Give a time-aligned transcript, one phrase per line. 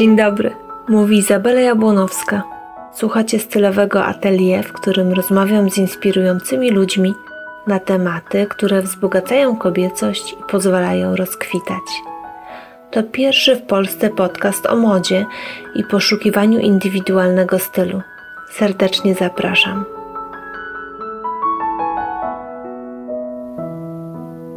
[0.00, 0.50] Dzień dobry,
[0.88, 2.42] mówi Izabela Jabłonowska.
[2.94, 7.14] Słuchacie stylowego atelier, w którym rozmawiam z inspirującymi ludźmi
[7.66, 11.82] na tematy, które wzbogacają kobiecość i pozwalają rozkwitać.
[12.90, 15.26] To pierwszy w Polsce podcast o modzie
[15.74, 18.00] i poszukiwaniu indywidualnego stylu.
[18.52, 19.84] Serdecznie zapraszam.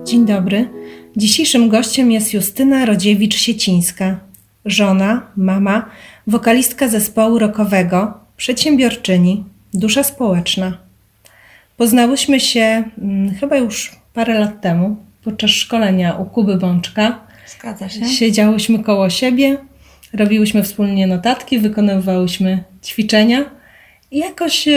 [0.04, 0.70] Dzień dobry.
[1.18, 4.16] Dzisiejszym gościem jest Justyna Rodziewicz-Siecińska,
[4.66, 5.85] żona, mama,
[6.27, 10.77] wokalistka zespołu rockowego, przedsiębiorczyni, dusza społeczna.
[11.77, 17.20] Poznałyśmy się hmm, chyba już parę lat temu podczas szkolenia u Kuby Bączka.
[17.48, 18.05] Zgadza się.
[18.05, 19.58] Siedziałyśmy koło siebie,
[20.13, 23.45] robiłyśmy wspólnie notatki, wykonywałyśmy ćwiczenia.
[24.11, 24.67] I jakoś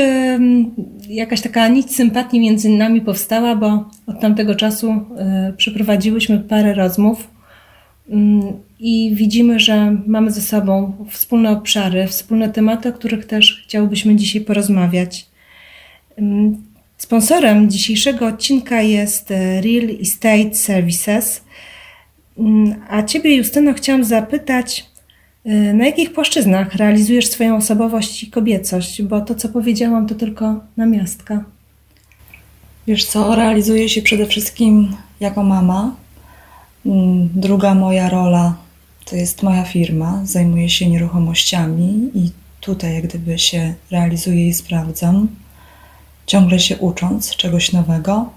[1.09, 7.29] jakaś taka nić sympatii między nami powstała, bo od tamtego czasu e, przeprowadziłyśmy parę rozmów
[8.09, 14.17] mm, i widzimy, że mamy ze sobą wspólne obszary, wspólne tematy, o których też chciałybyśmy
[14.17, 15.27] dzisiaj porozmawiać.
[16.97, 21.45] Sponsorem dzisiejszego odcinka jest e, Real Estate Services.
[22.89, 24.87] A Ciebie, Justyno, chciałam zapytać,
[25.45, 29.03] e, na jakich płaszczyznach realizujesz swoją osobowość i kobiecość?
[29.03, 31.45] Bo to, co powiedziałam, to tylko namiastka.
[32.87, 35.97] Wiesz co, realizuję się przede wszystkim jako mama.
[37.35, 38.66] Druga moja rola
[39.07, 45.29] to jest moja firma, zajmuję się nieruchomościami i tutaj jak gdyby się realizuję i sprawdzam,
[46.27, 48.31] ciągle się ucząc czegoś nowego.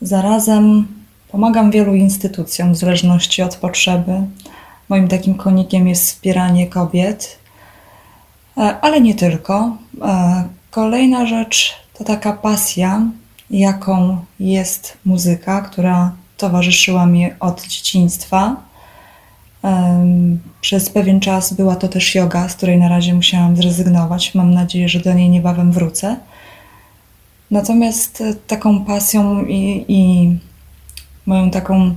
[0.00, 0.86] Zarazem
[1.28, 4.12] pomagam wielu instytucjom w zależności od potrzeby.
[4.88, 7.38] Moim takim konikiem jest wspieranie kobiet,
[8.56, 9.76] e, ale nie tylko.
[10.02, 13.06] E, kolejna rzecz to taka pasja,
[13.50, 18.56] jaką jest muzyka, która towarzyszyła mi od dzieciństwa.
[20.60, 24.34] Przez pewien czas była to też yoga, z której na razie musiałam zrezygnować.
[24.34, 26.16] Mam nadzieję, że do niej niebawem wrócę.
[27.50, 30.30] Natomiast e, taką pasją i, i
[31.26, 31.94] moją taką,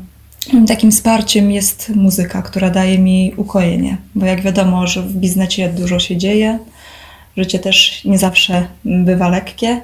[0.68, 3.98] takim wsparciem jest muzyka, która daje mi ukojenie.
[4.16, 6.60] Bo jak wiadomo, że w biznesie dużo się dzieje,
[7.38, 9.82] życie też nie zawsze bywa lekkie,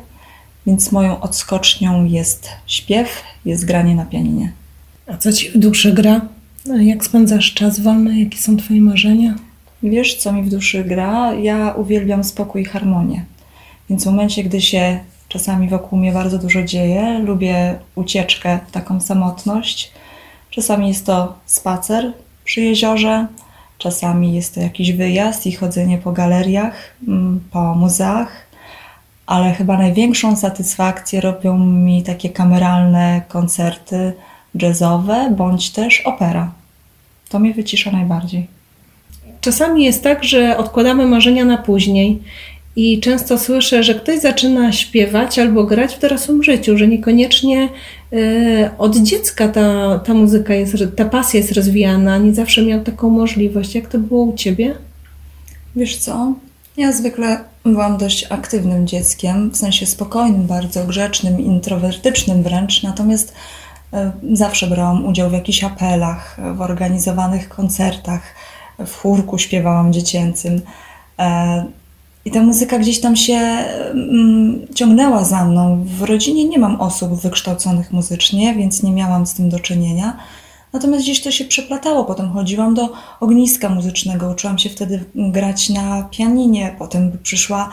[0.67, 4.51] więc moją odskocznią jest śpiew, jest granie na pianinie.
[5.07, 6.21] A co ci w duszy gra?
[6.65, 8.19] Jak spędzasz czas wolny?
[8.19, 9.35] Jakie są Twoje marzenia?
[9.83, 11.33] Wiesz, co mi w duszy gra?
[11.33, 13.25] Ja uwielbiam spokój i harmonię.
[13.89, 19.91] Więc w momencie, gdy się czasami wokół mnie bardzo dużo dzieje, lubię ucieczkę taką samotność.
[20.49, 22.13] Czasami jest to spacer
[22.43, 23.27] przy jeziorze,
[23.77, 26.75] czasami jest to jakiś wyjazd i chodzenie po galeriach,
[27.07, 28.47] mm, po muzeach,
[29.25, 34.13] ale chyba największą satysfakcję robią mi takie kameralne koncerty
[34.55, 36.51] jazzowe bądź też opera.
[37.29, 38.47] To mnie wycisza najbardziej.
[39.41, 42.19] Czasami jest tak, że odkładamy marzenia na później
[42.75, 47.69] i często słyszę, że ktoś zaczyna śpiewać albo grać w dorosłym życiu, że niekoniecznie
[48.13, 53.09] y, od dziecka ta, ta muzyka jest, ta pasja jest rozwijana, nie zawsze miał taką
[53.09, 53.75] możliwość.
[53.75, 54.75] Jak to było u Ciebie?
[55.75, 56.33] Wiesz co,
[56.77, 63.35] ja zwykle byłam dość aktywnym dzieckiem, w sensie spokojnym, bardzo grzecznym, introwertycznym wręcz, natomiast e,
[64.33, 68.21] zawsze brałam udział w jakichś apelach, w organizowanych koncertach,
[68.85, 70.61] w chórku śpiewałam dziecięcym.
[71.19, 71.65] E,
[72.25, 75.85] I ta muzyka gdzieś tam się mm, ciągnęła za mną.
[75.85, 80.17] W rodzinie nie mam osób wykształconych muzycznie, więc nie miałam z tym do czynienia.
[80.73, 82.05] Natomiast gdzieś to się przeplatało.
[82.05, 82.89] Potem chodziłam do
[83.19, 86.75] ogniska muzycznego, uczyłam się wtedy grać na pianinie.
[86.79, 87.69] Potem przyszła,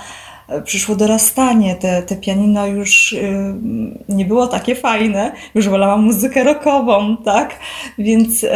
[0.65, 1.75] przyszło dorastanie.
[1.75, 3.55] Te, te pianino już yy,
[4.09, 5.33] nie było takie fajne.
[5.55, 7.59] Już wolałam muzykę rockową, tak?
[7.99, 8.50] Więc yy,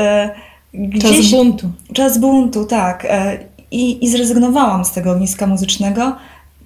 [0.75, 1.17] gdzieś...
[1.17, 1.69] Czas buntu.
[1.93, 3.05] Czas buntu, tak.
[3.05, 6.17] Yy, i, I zrezygnowałam z tego ogniska muzycznego.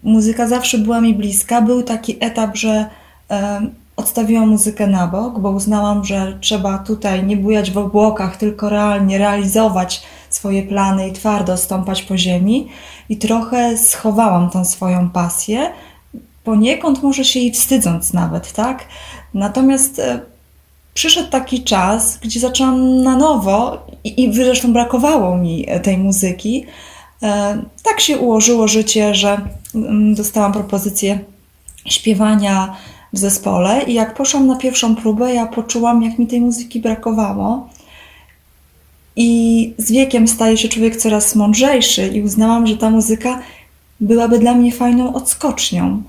[0.03, 1.63] Muzyka zawsze była mi bliska.
[1.63, 2.87] Był taki etap, że
[3.97, 9.19] odstawiłam muzykę na bok, bo uznałam, że trzeba tutaj nie bujać w obłokach, tylko realnie
[9.19, 12.69] realizować swoje plany i twardo stąpać po ziemi.
[13.09, 15.73] I trochę schowałam tą swoją pasję,
[16.45, 18.85] poniekąd może się jej wstydząc nawet, tak?
[19.35, 20.21] Natomiast e,
[20.95, 26.67] przyszedł taki czas, gdzie zaczęłam na nowo i, i zresztą brakowało mi tej muzyki.
[27.23, 29.41] E, tak się ułożyło życie, że
[29.75, 31.19] mm, dostałam propozycję
[31.87, 32.77] śpiewania
[33.13, 37.69] w zespole i jak poszłam na pierwszą próbę, ja poczułam, jak mi tej muzyki brakowało.
[39.21, 43.43] I z wiekiem staje się człowiek coraz mądrzejszy i uznałam, że ta muzyka
[44.01, 46.03] byłaby dla mnie fajną odskocznią.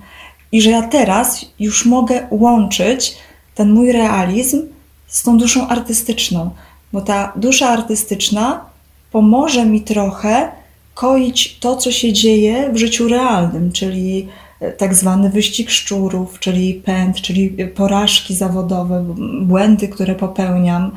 [0.52, 3.18] I że ja teraz już mogę łączyć
[3.56, 4.62] ten mój realizm
[5.08, 6.50] z tą duszą artystyczną,
[6.94, 8.66] bo ta dusza artystyczna
[9.12, 10.52] pomoże mi trochę
[10.94, 14.28] koić to, co się dzieje w życiu realnym, czyli
[14.60, 19.06] e, tak zwany wyścig szczurów, czyli pęd, czyli porażki zawodowe,
[19.42, 20.92] błędy, które popełniam.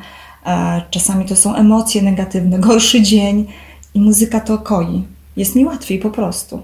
[0.89, 3.45] Czasami to są emocje negatywne, gorszy dzień
[3.93, 5.03] i muzyka to koi.
[5.37, 6.61] Jest mi łatwiej po prostu.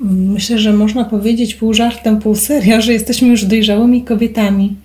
[0.00, 4.76] Myślę, że można powiedzieć pół żartem, pół serio, że jesteśmy już dojrzałymi kobietami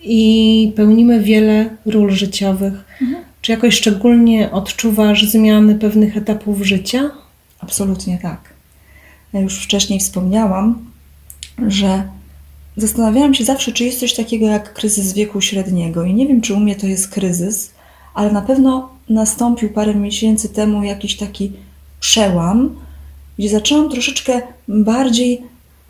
[0.00, 2.84] i pełnimy wiele ról życiowych.
[3.02, 3.24] Mhm.
[3.40, 7.10] Czy jakoś szczególnie odczuwasz zmiany pewnych etapów życia?
[7.60, 8.40] Absolutnie tak.
[9.32, 10.84] Ja już wcześniej wspomniałam,
[11.68, 12.02] że
[12.76, 16.04] zastanawiałam się zawsze, czy jest coś takiego jak kryzys wieku średniego.
[16.04, 17.70] I nie wiem, czy u mnie to jest kryzys,
[18.14, 21.52] ale na pewno nastąpił parę miesięcy temu jakiś taki
[22.00, 22.76] przełam,
[23.38, 25.42] gdzie zaczęłam troszeczkę bardziej,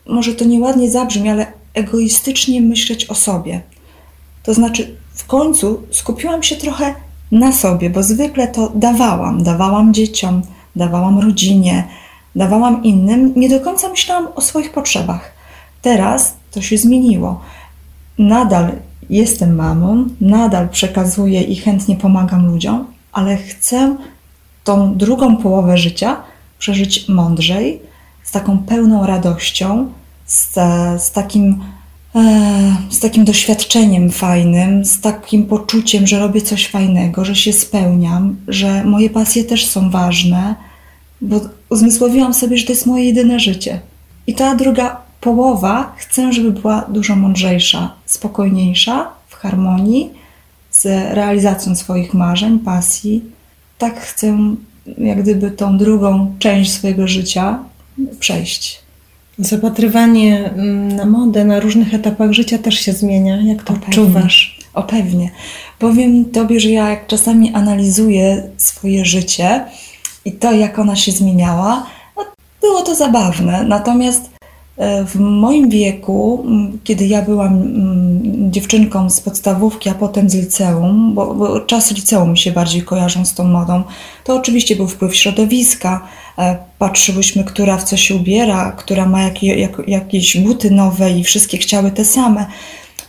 [0.06, 3.60] może to nieładnie zabrzmi, ale egoistycznie myśleć o sobie.
[4.42, 6.94] To znaczy, w końcu skupiłam się trochę
[7.32, 9.42] na sobie, bo zwykle to dawałam.
[9.42, 10.42] Dawałam dzieciom,
[10.76, 11.88] dawałam rodzinie,
[12.36, 13.32] dawałam innym.
[13.36, 15.32] Nie do końca myślałam o swoich potrzebach.
[15.82, 17.40] Teraz to się zmieniło.
[18.18, 18.72] Nadal
[19.10, 23.96] jestem mamą, nadal przekazuję i chętnie pomagam ludziom, ale chcę
[24.64, 26.16] tą drugą połowę życia
[26.58, 27.80] przeżyć mądrzej,
[28.22, 29.92] z taką pełną radością,
[30.26, 30.54] z,
[31.02, 31.60] z takim
[32.14, 38.36] E, z takim doświadczeniem fajnym, z takim poczuciem, że robię coś fajnego, że się spełniam,
[38.48, 40.54] że moje pasje też są ważne,
[41.20, 41.40] bo
[41.70, 43.80] uzmysłowiłam sobie, że to jest moje jedyne życie.
[44.26, 50.10] I ta druga połowa chcę, żeby była dużo mądrzejsza, spokojniejsza, w harmonii
[50.70, 50.84] z
[51.14, 53.24] realizacją swoich marzeń, pasji.
[53.78, 54.38] Tak chcę,
[54.98, 57.58] jak gdyby, tą drugą część swojego życia
[58.20, 58.82] przejść.
[59.38, 63.42] Zapatrywanie mm, na modę na różnych etapach życia też się zmienia.
[63.42, 64.58] Jak to o odczuwasz?
[64.74, 65.30] O pewnie.
[65.78, 69.64] Powiem Tobie, że ja jak czasami analizuję swoje życie
[70.24, 71.86] i to, jak ona się zmieniała,
[72.16, 72.24] no,
[72.60, 73.64] było to zabawne.
[73.64, 74.31] Natomiast
[75.06, 76.46] w moim wieku,
[76.84, 77.62] kiedy ja byłam
[78.50, 83.24] dziewczynką z podstawówki, a potem z liceum, bo, bo czasy liceum mi się bardziej kojarzą
[83.24, 83.82] z tą modą,
[84.24, 86.08] to oczywiście był wpływ środowiska.
[86.38, 91.24] E, patrzyłyśmy, która w co się ubiera, która ma jakie, jak, jakieś buty nowe i
[91.24, 92.46] wszystkie chciały te same.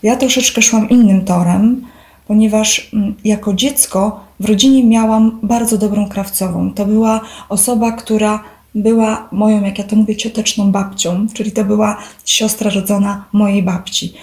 [0.03, 1.85] Ja troszeczkę szłam innym torem,
[2.27, 2.91] ponieważ
[3.25, 6.73] jako dziecko w rodzinie miałam bardzo dobrą krawcową.
[6.73, 8.43] To była osoba, która
[8.75, 14.13] była moją, jak ja to mówię, cioteczną babcią, czyli to była siostra rodzona mojej babci.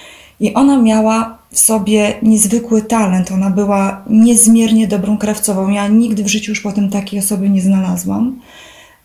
[0.40, 5.70] I ona miała w sobie niezwykły talent, ona była niezmiernie dobrą krawcową.
[5.70, 8.40] Ja nigdy w życiu już potem takiej osoby nie znalazłam.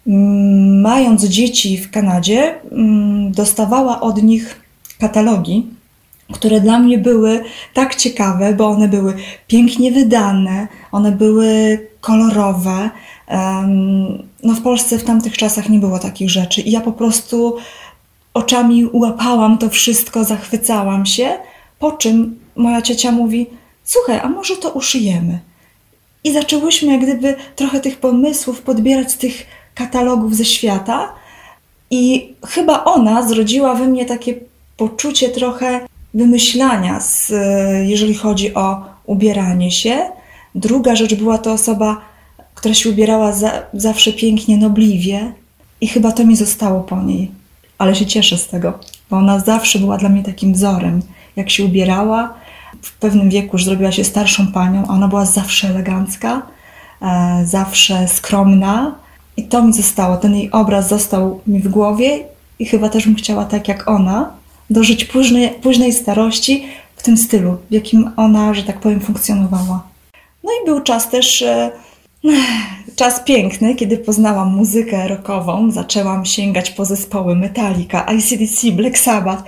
[0.08, 4.62] Mm, mając dzieci w Kanadzie, mm, dostawała od nich
[5.00, 5.68] katalogi,
[6.34, 7.44] które dla mnie były
[7.74, 9.14] tak ciekawe, bo one były
[9.48, 12.90] pięknie wydane, one były kolorowe,
[14.44, 17.58] no w Polsce w tamtych czasach nie było takich rzeczy i ja po prostu
[18.34, 21.38] oczami łapałam to wszystko, zachwycałam się,
[21.80, 23.48] po czym moja ciocia mówi,
[23.84, 25.40] słuchaj, a może to uszyjemy?
[26.24, 29.46] I zaczęłyśmy jak gdyby trochę tych pomysłów podbierać z tych
[29.76, 31.14] katalogów ze świata
[31.92, 34.36] i chyba ona zrodziła we mnie takie
[34.78, 37.32] poczucie trochę wymyślania, z,
[37.88, 40.10] jeżeli chodzi o ubieranie się.
[40.56, 42.02] Druga rzecz była to osoba
[42.66, 45.34] która się ubierała za, zawsze pięknie, nobliwie
[45.82, 47.32] i chyba to mi zostało po niej.
[47.78, 48.80] Ale się cieszę z tego,
[49.10, 51.02] bo ona zawsze była dla mnie takim wzorem.
[51.36, 52.34] Jak się ubierała,
[52.82, 56.42] w pewnym wieku już zrobiła się starszą panią, a ona była zawsze elegancka,
[57.02, 58.96] e, zawsze skromna
[59.38, 60.18] i to mi zostało.
[60.18, 62.20] Ten jej obraz został mi w głowie
[62.60, 64.30] i chyba też bym chciała tak jak ona
[64.70, 69.84] dożyć późnej, późnej starości w tym stylu, w jakim ona, że tak powiem, funkcjonowała.
[70.44, 71.72] No i był czas też e,
[72.96, 79.44] Czas piękny, kiedy poznałam muzykę rockową, zaczęłam sięgać po zespoły Metallica, ICDC, Black Sabbath.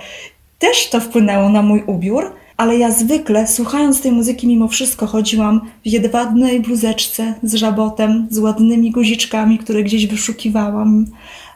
[0.58, 5.60] Też to wpłynęło na mój ubiór, ale ja zwykle, słuchając tej muzyki, mimo wszystko chodziłam
[5.84, 11.06] w jedwabnej bluzeczce z żabotem, z ładnymi guziczkami, które gdzieś wyszukiwałam.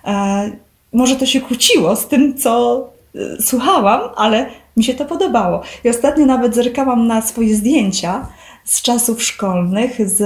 [0.05, 0.50] E,
[0.93, 5.62] może to się kłóciło z tym, co e, słuchałam, ale mi się to podobało.
[5.85, 8.26] I ostatnio nawet zerkałam na swoje zdjęcia
[8.64, 10.23] z czasów szkolnych, z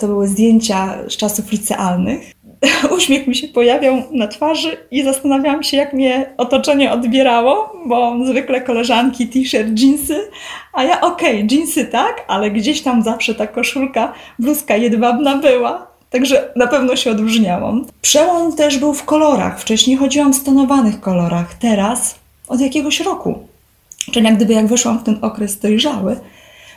[0.00, 2.34] to były zdjęcia z czasów licealnych.
[2.96, 8.60] Uśmiech mi się pojawiał na twarzy i zastanawiałam się, jak mnie otoczenie odbierało, bo zwykle
[8.60, 10.28] koleżanki, t-shirt, jeansy,
[10.72, 15.94] a ja okej, okay, jeansy tak, ale gdzieś tam zawsze ta koszulka, bluzka jedwabna była.
[16.10, 17.86] Także na pewno się odróżniałam.
[18.02, 19.60] Przełom też był w kolorach.
[19.60, 21.54] Wcześniej chodziłam w stonowanych kolorach.
[21.54, 22.14] Teraz
[22.48, 23.38] od jakiegoś roku.
[24.12, 26.20] Czyli jak gdyby jak wyszłam w ten okres dojrzały,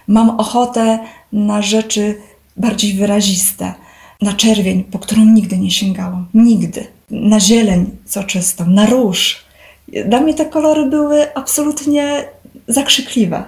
[0.07, 0.99] mam ochotę
[1.33, 2.15] na rzeczy
[2.57, 3.73] bardziej wyraziste.
[4.21, 6.27] Na czerwień, po którą nigdy nie sięgałam.
[6.33, 6.87] Nigdy.
[7.11, 9.45] Na zieleń soczystą, na róż.
[10.05, 12.25] Dla mnie te kolory były absolutnie
[12.67, 13.43] zakrzykliwe.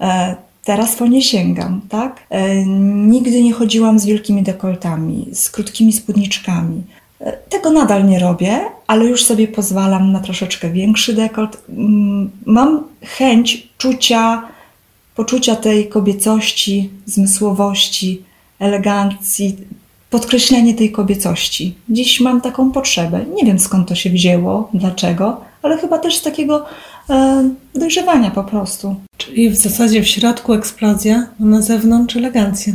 [0.00, 2.26] E, teraz po nie sięgam, tak?
[2.30, 2.66] E,
[3.06, 6.82] nigdy nie chodziłam z wielkimi dekoltami, z krótkimi spódniczkami.
[7.20, 11.62] E, tego nadal nie robię, ale już sobie pozwalam na troszeczkę większy dekolt.
[11.68, 14.42] Mm, mam chęć czucia,
[15.14, 18.22] poczucia tej kobiecości, zmysłowości,
[18.64, 19.56] elegancji,
[20.10, 21.74] podkreślenie tej kobiecości.
[21.88, 23.24] Dziś mam taką potrzebę.
[23.34, 26.64] Nie wiem skąd to się wzięło, dlaczego, ale chyba też z takiego
[27.10, 28.96] e, dojrzewania po prostu.
[29.16, 32.72] Czyli w zasadzie w środku eksplozja, a na zewnątrz elegancja.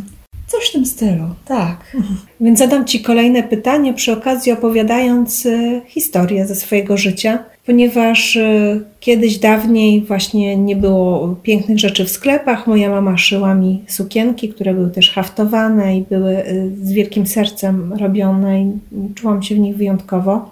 [0.59, 1.97] Coś w tym stylu, tak.
[2.41, 8.79] Więc zadam Ci kolejne pytanie, przy okazji opowiadając e, historię ze swojego życia, ponieważ e,
[8.99, 12.67] kiedyś dawniej właśnie nie było pięknych rzeczy w sklepach.
[12.67, 16.43] Moja mama szyła mi sukienki, które były też haftowane i były e,
[16.83, 18.71] z wielkim sercem robione i
[19.15, 20.51] czułam się w nich wyjątkowo.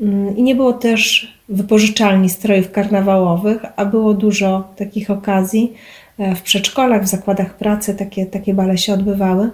[0.00, 5.72] Mm, I nie było też wypożyczalni strojów karnawałowych, a było dużo takich okazji.
[6.18, 9.50] W przedszkolach, w zakładach pracy takie, takie bale się odbywały.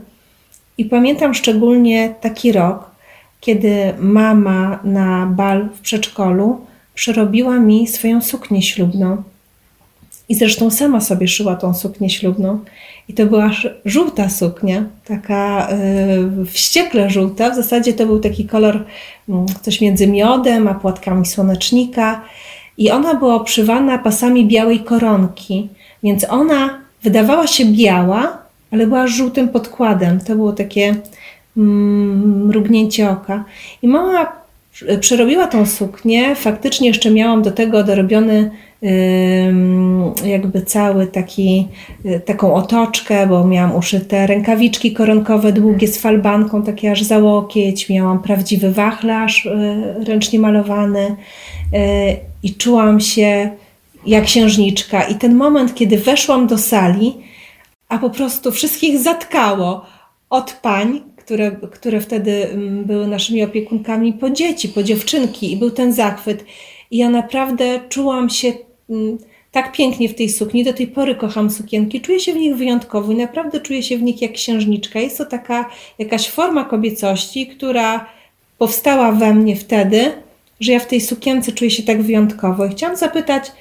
[0.79, 2.91] I pamiętam szczególnie taki rok,
[3.41, 9.23] kiedy mama na bal w przedszkolu przerobiła mi swoją suknię ślubną.
[10.29, 12.59] I zresztą sama sobie szyła tą suknię ślubną.
[13.09, 13.51] I to była
[13.85, 15.69] żółta suknia, taka
[16.39, 17.51] yy, wściekle żółta.
[17.51, 18.85] W zasadzie to był taki kolor
[19.29, 22.21] yy, coś między miodem a płatkami słonecznika.
[22.79, 25.69] I ona była obszywana pasami białej koronki,
[26.03, 28.39] więc ona wydawała się biała,
[28.71, 30.21] ale była żółtym podkładem.
[30.21, 30.95] To było takie
[31.57, 33.45] mm, mrugnięcie oka.
[33.83, 34.33] I mama
[35.01, 36.35] przerobiła tą suknię.
[36.35, 38.51] Faktycznie jeszcze miałam do tego dorobiony
[40.25, 41.69] jakby cały taki,
[42.07, 47.89] y, taką otoczkę, bo miałam uszyte rękawiczki koronkowe długie z falbanką, takie aż za łokieć,
[47.89, 51.17] miałam prawdziwy wachlarz y, ręcznie malowany y,
[52.43, 53.51] i czułam się
[54.07, 55.03] jak księżniczka.
[55.03, 57.15] I ten moment, kiedy weszłam do sali,
[57.89, 59.87] a po prostu wszystkich zatkało
[60.31, 65.71] od pań, które, które wtedy mm, były naszymi opiekunkami, po dzieci, po dziewczynki i był
[65.71, 66.45] ten zachwyt.
[66.91, 68.53] I ja naprawdę czułam się
[68.91, 69.19] mm,
[69.53, 70.65] tak pięknie w tej sukni.
[70.65, 74.03] Do tej pory kocham sukienki, czuję się w nich wyjątkowo i naprawdę czuję się w
[74.03, 75.01] nich jak księżniczka.
[75.01, 78.07] Jest to taka jakaś forma kobiecości, która
[78.59, 80.13] powstała we mnie wtedy,
[80.61, 82.67] że ja w tej sukience czuję się tak wyjątkowo.
[82.67, 83.53] I chciałam zapytać,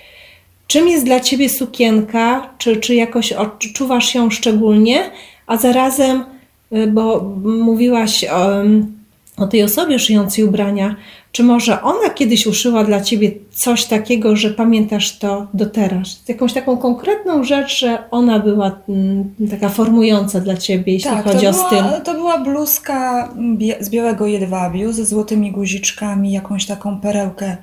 [0.72, 2.50] czym jest dla ciebie sukienka?
[2.58, 5.12] Czy, czy jakoś odczuwasz ją szczególnie?
[5.48, 6.24] A zarazem
[6.74, 8.64] Y, bo mówiłaś o,
[9.44, 10.96] o tej osobie szyjącej ubrania.
[11.32, 16.24] Czy może ona kiedyś uszyła dla ciebie coś takiego, że pamiętasz to do teraz?
[16.28, 21.48] Jakąś taką konkretną rzecz, że ona była mm, taka formująca dla ciebie, jeśli tak, chodzi
[21.48, 21.84] o była, styl?
[22.04, 23.30] To była bluzka
[23.80, 27.58] z białego jedwabiu ze złotymi guziczkami, jakąś taką perełkę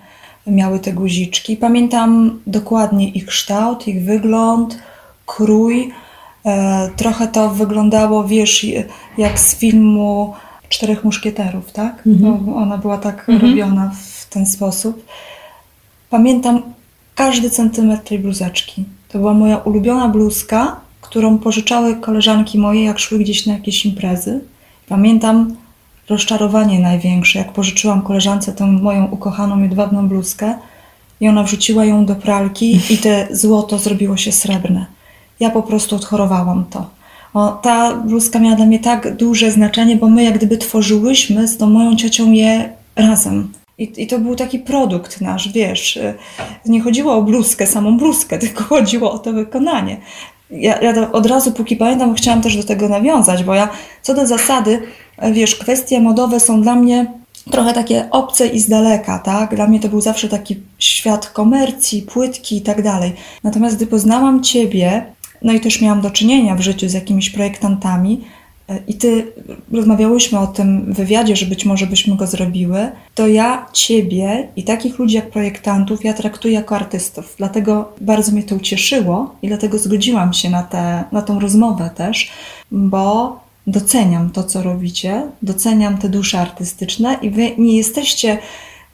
[0.51, 1.57] miały te guziczki.
[1.57, 4.79] Pamiętam dokładnie ich kształt, ich wygląd,
[5.27, 5.93] krój.
[6.47, 8.67] E, trochę to wyglądało, wiesz,
[9.19, 10.35] jak z filmu
[10.69, 12.03] Czterech Muszkieterów, tak?
[12.07, 12.55] Mhm.
[12.55, 13.51] ona była tak mhm.
[13.51, 15.05] robiona w ten sposób.
[16.11, 16.63] Pamiętam
[17.15, 18.85] każdy centymetr tej bluzeczki.
[19.09, 24.41] To była moja ulubiona bluzka, którą pożyczały koleżanki moje, jak szły gdzieś na jakieś imprezy.
[24.89, 25.57] Pamiętam
[26.09, 30.55] rozczarowanie największe, jak pożyczyłam koleżance tę moją ukochaną jedwabną bluzkę
[31.21, 34.99] i ona wrzuciła ją do pralki i te złoto zrobiło się srebrne
[35.41, 36.91] ja po prostu odchorowałam to.
[37.35, 41.57] O, ta bluzka miała dla mnie tak duże znaczenie, bo my jak gdyby tworzyłyśmy z
[41.57, 43.53] tą moją ciocią je razem.
[43.79, 45.97] I, I, to był taki produkt nasz, wiesz.
[45.97, 46.15] Y,
[46.67, 49.97] nie chodziło o bluzkę, samą bluzkę, tylko chodziło o to wykonanie.
[50.51, 53.69] Ja, ja od razu, póki pamiętam, chciałam też do tego nawiązać, bo ja
[54.03, 54.83] co do zasady,
[55.33, 57.07] wiesz, kwestie modowe są dla mnie
[57.51, 59.55] trochę takie obce i z daleka, tak?
[59.55, 63.13] Dla mnie to był zawsze taki świat komercji, płytki i tak dalej.
[63.45, 65.07] Natomiast gdy poznałam Ciebie,
[65.43, 68.25] no i też miałam do czynienia w życiu z jakimiś projektantami,
[68.69, 69.33] e, i ty
[69.73, 74.99] rozmawiałyśmy o tym wywiadzie, że być może byśmy go zrobiły, to ja ciebie i takich
[74.99, 77.35] ludzi jak projektantów ja traktuję jako artystów.
[77.39, 82.31] Dlatego bardzo mnie to ucieszyło i dlatego zgodziłam się na, tę na tą rozmowę też,
[82.71, 88.39] bo doceniam to, co robicie, doceniam te dusze artystyczne i wy nie jesteście,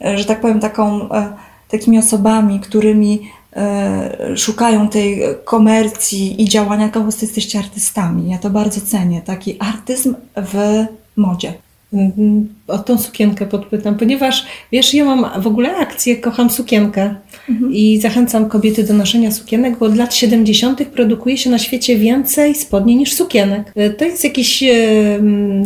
[0.05, 1.33] e, że tak powiem, taką, e,
[1.69, 8.31] takimi osobami, którymi E, szukają tej komercji i działania, tylko po prostu jesteście artystami.
[8.31, 10.85] Ja to bardzo cenię, taki artyzm w
[11.17, 11.55] modzie.
[11.95, 12.49] Mhm.
[12.69, 17.15] O tą sukienkę podpytam, ponieważ wiesz, ja mam w ogóle akcję Kocham Sukienkę
[17.49, 17.73] mhm.
[17.73, 20.85] i zachęcam kobiety do noszenia sukienek, bo od lat 70.
[20.85, 23.73] produkuje się na świecie więcej spodni niż sukienek.
[23.77, 24.69] E, to jest jakiś e,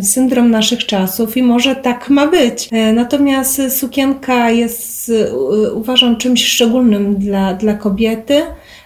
[0.03, 2.69] syndrom naszych czasów i może tak ma być.
[2.71, 5.11] E, natomiast sukienka jest,
[5.73, 8.41] uważam, czymś szczególnym dla, dla kobiety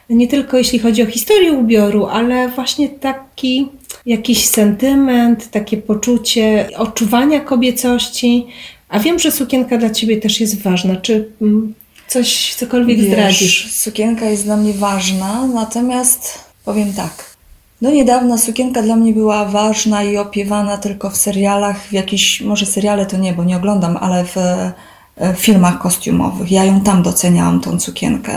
[0.10, 3.68] nie tylko jeśli chodzi o historię ubioru, ale właśnie taki
[4.06, 8.48] jakiś sentyment, takie poczucie odczuwania kobiecości.
[8.90, 10.96] A wiem, że sukienka dla Ciebie też jest ważna.
[10.96, 11.74] Czy mm,
[12.08, 13.72] coś, cokolwiek Wiesz, zdradzisz?
[13.74, 17.34] Sukienka jest dla mnie ważna, natomiast powiem tak.
[17.82, 22.66] Do niedawna sukienka dla mnie była ważna i opiewana tylko w serialach, w jakichś, może
[22.66, 24.36] seriale to nie, bo nie oglądam, ale w,
[25.18, 26.52] w filmach kostiumowych.
[26.52, 28.34] Ja ją tam doceniałam, tą sukienkę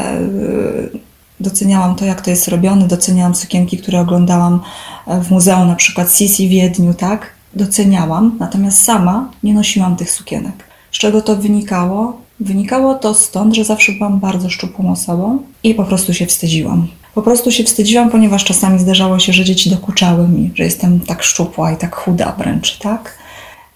[1.41, 4.61] doceniałam to, jak to jest robione, doceniałam sukienki, które oglądałam
[5.07, 7.31] e, w muzeum, na przykład Sisi w Wiedniu, tak?
[7.55, 10.65] Doceniałam, natomiast sama nie nosiłam tych sukienek.
[10.93, 12.21] Z czego to wynikało?
[12.41, 16.89] Wynikało to stąd, że zawsze byłam bardzo szczupłą osobą i po prostu się wstydziłam.
[17.15, 21.23] Po prostu się wstydziłam, ponieważ czasami zdarzało się, że dzieci dokuczały mi, że jestem tak
[21.23, 23.19] szczupła i tak chuda wręcz, tak?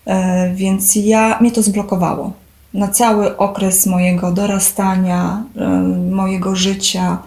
[0.06, 2.32] E, więc ja, mnie to zblokowało.
[2.74, 5.68] Na cały okres mojego dorastania, e,
[6.10, 7.18] mojego życia,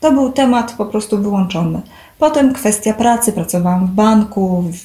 [0.00, 1.80] to był temat po prostu wyłączony.
[2.18, 4.84] Potem kwestia pracy, pracowałam w banku, w,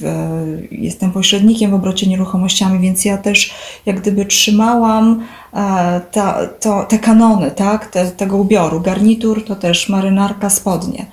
[0.72, 3.54] jestem pośrednikiem w obrocie nieruchomościami, więc ja też
[3.86, 8.82] jak gdyby trzymałam e, ta, to, te kanony tak, te, tego ubioru.
[8.82, 11.06] Garnitur to też marynarka, spodnie.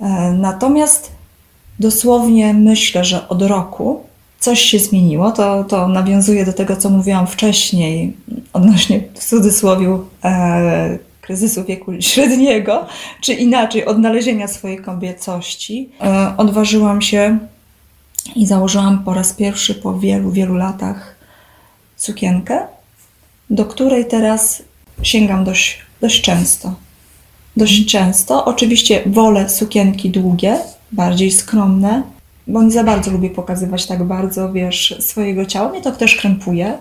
[0.00, 1.12] E, natomiast
[1.78, 4.00] dosłownie myślę, że od roku
[4.40, 5.30] coś się zmieniło.
[5.30, 8.16] To, to nawiązuje do tego, co mówiłam wcześniej
[8.52, 12.86] odnośnie w cudzysłowie e, kryzysu wieku średniego,
[13.20, 17.38] czy inaczej odnalezienia swojej kobiecości, e, odważyłam się
[18.36, 21.16] i założyłam po raz pierwszy po wielu, wielu latach
[21.96, 22.66] sukienkę,
[23.50, 24.62] do której teraz
[25.02, 26.74] sięgam dość, dość często.
[27.56, 28.44] Dość często.
[28.44, 30.58] Oczywiście wolę sukienki długie,
[30.92, 32.02] bardziej skromne,
[32.46, 35.68] bo nie za bardzo lubię pokazywać tak bardzo, wiesz, swojego ciała.
[35.68, 36.78] Mnie to też krępuje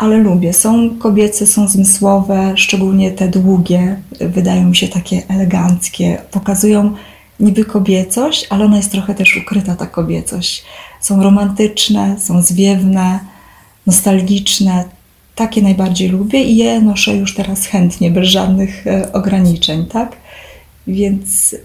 [0.00, 0.52] ale lubię.
[0.52, 6.94] Są kobiece, są zmysłowe, szczególnie te długie, wydają mi się takie eleganckie, pokazują
[7.40, 10.64] niby kobiecość, ale ona jest trochę też ukryta, ta kobiecość.
[11.00, 13.20] Są romantyczne, są zwiewne,
[13.86, 14.84] nostalgiczne.
[15.34, 20.16] Takie najbardziej lubię i je noszę już teraz chętnie, bez żadnych e, ograniczeń, tak?
[20.86, 21.56] Więc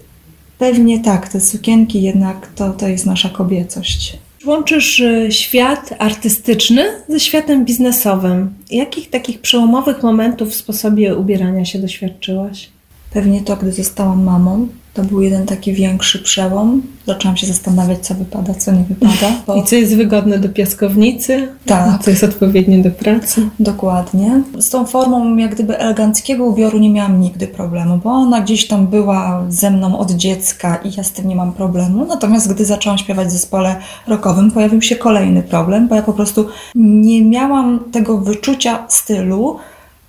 [0.57, 4.24] pewnie tak, te sukienki jednak to, to jest nasza kobiecość.
[4.45, 8.53] Łączysz e, świat artystyczny ze światem biznesowym.
[8.71, 12.69] Jakich takich przełomowych momentów w sposobie ubierania się doświadczyłaś?
[13.13, 16.81] Pewnie to, gdy zostałam mamą, to był jeden taki większy przełom.
[17.07, 19.31] Zaczęłam się zastanawiać, co wypada, co nie wypada.
[19.47, 19.55] Bo...
[19.55, 21.89] I co jest wygodne do piaskownicy, tak.
[21.89, 23.49] a co jest odpowiednie do pracy.
[23.59, 24.43] Dokładnie.
[24.59, 28.87] Z tą formą jak gdyby eleganckiego ubioru nie miałam nigdy problemu, bo ona gdzieś tam
[28.87, 32.05] była ze mną od dziecka i ja z tym nie mam problemu.
[32.05, 33.75] Natomiast gdy zaczęłam śpiewać w zespole
[34.07, 39.57] rockowym, pojawił się kolejny problem, bo ja po prostu nie miałam tego wyczucia stylu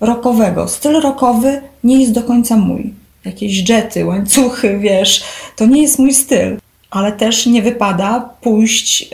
[0.01, 0.69] rockowego.
[0.69, 5.25] Styl rockowy nie jest do końca mój jakieś jety, łańcuchy, wiesz,
[5.57, 6.57] to nie jest mój styl.
[6.91, 9.11] Ale też nie wypada pójść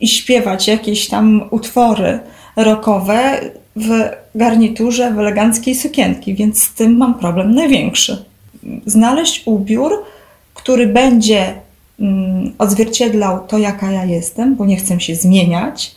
[0.00, 2.18] i śpiewać jakieś tam utwory
[2.56, 3.40] rockowe
[3.76, 8.24] w garniturze, w eleganckiej sukienki, więc z tym mam problem największy.
[8.86, 9.92] Znaleźć ubiór,
[10.54, 11.54] który będzie
[12.00, 15.94] mm, odzwierciedlał to, jaka ja jestem, bo nie chcę się zmieniać,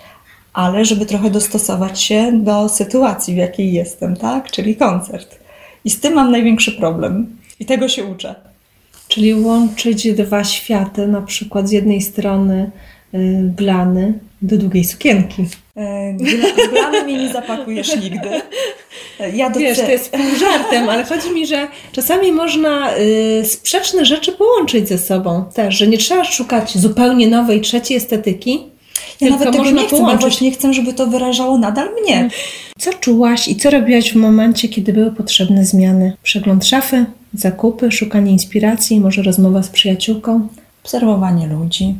[0.53, 4.51] ale żeby trochę dostosować się do sytuacji, w jakiej jestem, tak?
[4.51, 5.39] Czyli koncert.
[5.85, 7.37] I z tym mam największy problem.
[7.59, 8.35] I tego się uczę.
[9.07, 12.71] Czyli łączyć dwa światy, na przykład z jednej strony
[13.13, 15.45] y, glany do długiej sukienki.
[15.77, 16.13] E,
[16.71, 18.29] glany mi nie zapakujesz nigdy.
[19.33, 24.05] Ja do Wiesz, to jest pół żartem, ale chodzi mi, że czasami można y, sprzeczne
[24.05, 28.63] rzeczy połączyć ze sobą też, że nie trzeba szukać zupełnie nowej, trzeciej estetyki,
[29.21, 30.21] ja nawet tego nie chcę, połączyć.
[30.21, 32.29] właśnie chcę, żeby to wyrażało nadal mnie.
[32.77, 36.13] Co czułaś i co robiłaś w momencie, kiedy były potrzebne zmiany?
[36.23, 40.47] Przegląd szafy, zakupy, szukanie inspiracji, może rozmowa z przyjaciółką?
[40.83, 41.95] Obserwowanie ludzi.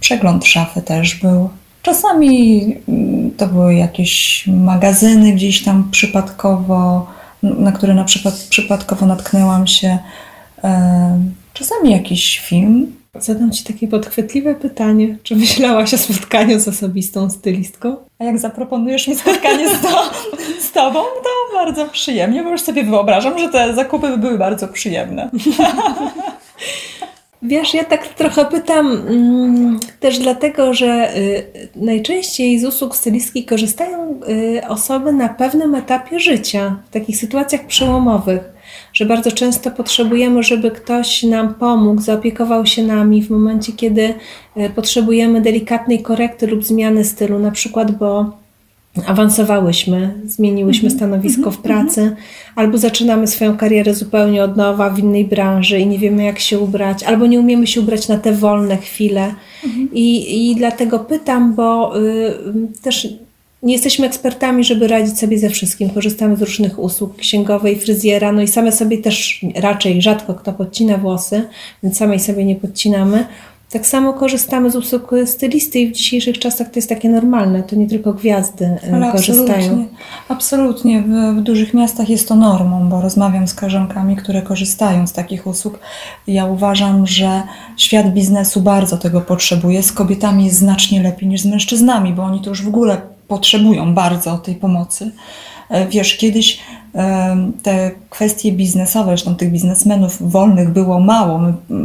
[0.00, 1.48] Przegląd szafy też był.
[1.82, 7.06] Czasami mm, to były jakieś magazyny gdzieś tam przypadkowo,
[7.42, 9.98] na które na przykład przypadkowo natknęłam się.
[11.52, 12.92] Czasami jakiś film.
[13.18, 15.16] Zadam Ci takie podchwytliwe pytanie.
[15.22, 17.96] Czy myślałaś o spotkaniu z osobistą stylistką?
[18.18, 20.10] A jak zaproponujesz mi spotkanie z, to,
[20.60, 24.68] z Tobą, to bardzo przyjemnie, bo już sobie wyobrażam, że te zakupy by były bardzo
[24.68, 25.30] przyjemne.
[27.42, 34.20] Wiesz, ja tak trochę pytam mm, też dlatego, że y, najczęściej z usług stylistki korzystają
[34.28, 38.53] y, osoby na pewnym etapie życia, w takich sytuacjach przełomowych,
[38.92, 44.14] że bardzo często potrzebujemy, żeby ktoś nam pomógł, zaopiekował się nami w momencie, kiedy
[44.56, 48.44] y, potrzebujemy delikatnej korekty lub zmiany stylu, na przykład, bo
[49.06, 50.98] awansowałyśmy, zmieniłyśmy Mhm.
[50.98, 52.16] stanowisko w pracy,
[52.56, 56.58] albo zaczynamy swoją karierę zupełnie od nowa w innej branży i nie wiemy, jak się
[56.58, 59.34] ubrać, albo nie umiemy się ubrać na te wolne chwile.
[59.64, 59.88] Mhm.
[59.92, 62.34] I, I dlatego pytam, bo y,
[62.82, 63.08] też
[63.64, 65.90] nie jesteśmy ekspertami, żeby radzić sobie ze wszystkim.
[65.90, 70.98] Korzystamy z różnych usług księgowej, fryzjera, no i same sobie też raczej rzadko kto podcina
[70.98, 71.48] włosy,
[71.82, 73.26] więc samej sobie nie podcinamy.
[73.70, 77.76] Tak samo korzystamy z usług stylisty i w dzisiejszych czasach to jest takie normalne, to
[77.76, 79.56] nie tylko gwiazdy y, Ale korzystają.
[79.56, 79.86] absolutnie,
[80.28, 81.02] absolutnie.
[81.02, 85.46] W, w dużych miastach jest to normą, bo rozmawiam z koleżankami, które korzystają z takich
[85.46, 85.78] usług.
[86.26, 87.42] Ja uważam, że
[87.76, 89.82] świat biznesu bardzo tego potrzebuje.
[89.82, 93.94] Z kobietami jest znacznie lepiej niż z mężczyznami, bo oni to już w ogóle potrzebują
[93.94, 95.10] bardzo tej pomocy.
[95.70, 96.58] E, Wiesz, kiedyś
[96.94, 101.40] em, te kwestie biznesowe, zresztą tych biznesmenów wolnych było mało.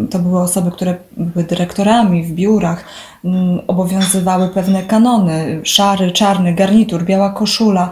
[0.10, 2.84] To były osoby, które były dyrektorami w biurach,
[3.67, 7.89] obowiązywały pewne kanony, szary, czarny garnitur, biała koszula.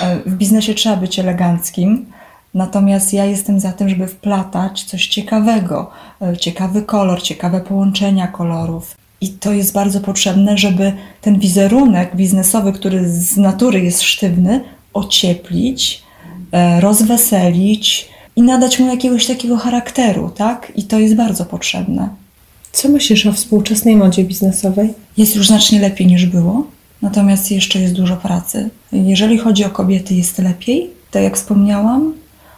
[0.00, 2.06] E, W biznesie trzeba być eleganckim.
[2.54, 5.90] Natomiast ja jestem za tym, żeby wplatać coś ciekawego,
[6.22, 8.96] e, ciekawy kolor, ciekawe połączenia kolorów.
[9.20, 14.60] I to jest bardzo potrzebne, żeby ten wizerunek biznesowy, który z natury jest sztywny,
[14.92, 16.02] ocieplić,
[16.52, 20.72] e, rozweselić i nadać mu jakiegoś takiego charakteru, tak?
[20.76, 22.08] I to jest bardzo potrzebne.
[22.72, 24.94] Co myślisz o współczesnej modzie biznesowej?
[25.16, 26.66] Jest już znacznie lepiej niż było,
[27.02, 28.70] natomiast jeszcze jest dużo pracy.
[28.92, 30.90] Jeżeli chodzi o kobiety, jest lepiej.
[31.10, 32.14] Tak jak wspomniałam,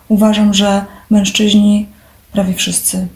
[0.08, 1.86] uważam, że mężczyźni
[2.32, 3.06] prawie wszyscy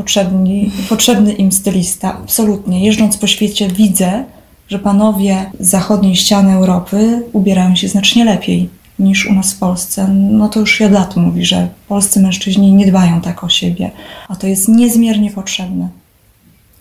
[0.00, 2.14] potrzebni, potrzebny im stylista.
[2.22, 2.84] Absolutnie.
[2.86, 4.24] Jeżdżąc po świecie, widzę,
[4.68, 10.08] że panowie z zachodniej ściany Europy ubierają się znacznie lepiej niż u nas w Polsce.
[10.08, 13.90] No to już od lat mówi, że polscy mężczyźni nie dbają tak o siebie,
[14.28, 15.88] a to jest niezmiernie potrzebne.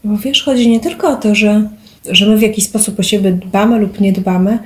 [0.04, 1.70] Bo wiesz, chodzi nie tylko o to, że,
[2.10, 4.60] że my w jakiś sposób o siebie dbamy lub nie dbamy,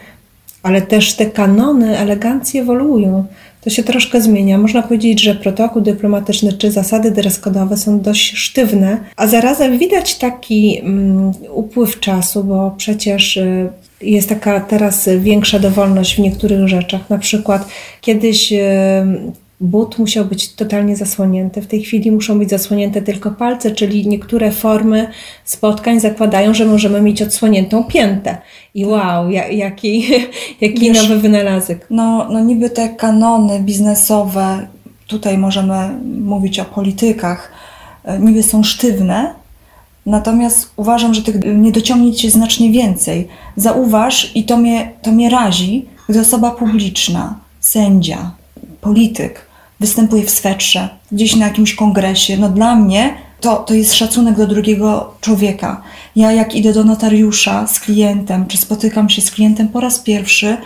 [0.63, 3.25] ale też te kanony elegancji ewoluują.
[3.63, 4.57] To się troszkę zmienia.
[4.57, 10.79] Można powiedzieć, że protokół dyplomatyczny czy zasady dreskodowe są dość sztywne, a zarazem widać taki
[10.79, 13.69] mm, upływ czasu, bo przecież y,
[14.01, 17.09] jest taka teraz większa dowolność w niektórych rzeczach.
[17.09, 17.67] Na przykład
[18.01, 18.57] kiedyś y,
[19.61, 21.61] but musiał być totalnie zasłonięty.
[21.61, 25.07] W tej chwili muszą być zasłonięte tylko palce, czyli niektóre formy
[25.45, 28.37] spotkań zakładają, że możemy mieć odsłoniętą piętę.
[28.73, 30.07] I wow, ja, jaki,
[30.61, 31.87] jaki Wiesz, nowy wynalazek.
[31.89, 34.67] No, no niby te kanony biznesowe,
[35.07, 35.89] tutaj możemy
[36.21, 37.51] mówić o politykach,
[38.03, 39.33] e, niby są sztywne,
[40.05, 43.27] natomiast uważam, że tych niedociągnięć jest znacznie więcej.
[43.55, 48.31] Zauważ, i to mnie, to mnie razi, gdy osoba publiczna, sędzia,
[48.83, 49.45] polityk
[49.79, 52.37] występuje w swetrze, gdzieś na jakimś kongresie.
[52.37, 55.81] No dla mnie to, to jest szacunek do drugiego człowieka.
[56.15, 60.57] Ja jak idę do notariusza z klientem, czy spotykam się z klientem po raz pierwszy,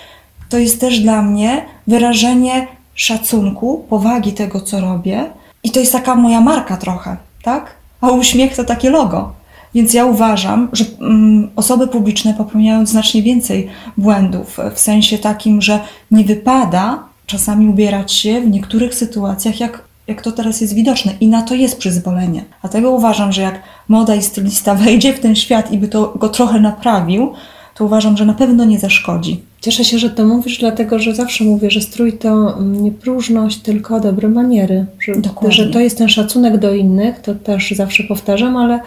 [0.49, 5.25] to jest też dla mnie wyrażenie szacunku, powagi tego, co robię.
[5.63, 7.75] I to jest taka moja marka trochę, tak?
[8.01, 9.33] A uśmiech to takie logo.
[9.75, 15.79] Więc ja uważam, że mm, osoby publiczne popełniają znacznie więcej błędów, w sensie takim, że
[16.11, 21.11] nie wypada czasami ubierać się w niektórych sytuacjach, jak, jak to teraz jest widoczne.
[21.21, 22.43] I na to jest przyzwolenie.
[22.61, 26.29] Dlatego uważam, że jak moda i stylista wejdzie w ten świat i by to go
[26.29, 27.33] trochę naprawił,
[27.75, 29.41] to uważam, że na pewno nie zaszkodzi.
[29.61, 33.57] Cieszę się, że to mówisz, dlatego że zawsze mówię, że strój to mm, nie próżność,
[33.57, 34.85] tylko dobre maniery.
[34.99, 35.51] Że, Dokładnie.
[35.51, 38.79] że to jest ten szacunek do innych, to też zawsze powtarzam, ale,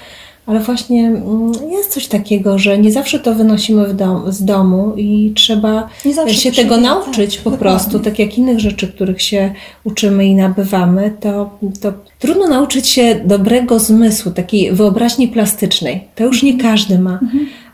[0.50, 5.32] ale właśnie mm, jest coś takiego, że nie zawsze to wynosimy dom, z domu i
[5.36, 5.88] trzeba
[6.26, 7.78] się tego nauczyć tak, po dokładnie.
[7.78, 9.52] prostu, tak jak innych rzeczy, których się
[9.84, 16.04] uczymy i nabywamy, to, to trudno nauczyć się dobrego zmysłu, takiej wyobraźni plastycznej.
[16.14, 17.20] To już nie każdy ma.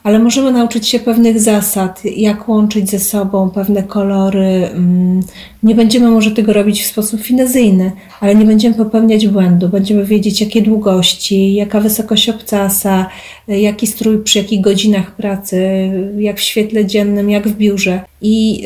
[0.07, 4.69] Ale możemy nauczyć się pewnych zasad, jak łączyć ze sobą pewne kolory.
[4.73, 5.21] mm,
[5.63, 9.69] Nie będziemy może tego robić w sposób finezyjny, ale nie będziemy popełniać błędu.
[9.69, 13.07] Będziemy wiedzieć, jakie długości, jaka wysokość obcasa,
[13.49, 18.01] jaki strój przy jakich godzinach pracy, jak w świetle dziennym, jak w biurze.
[18.23, 18.63] I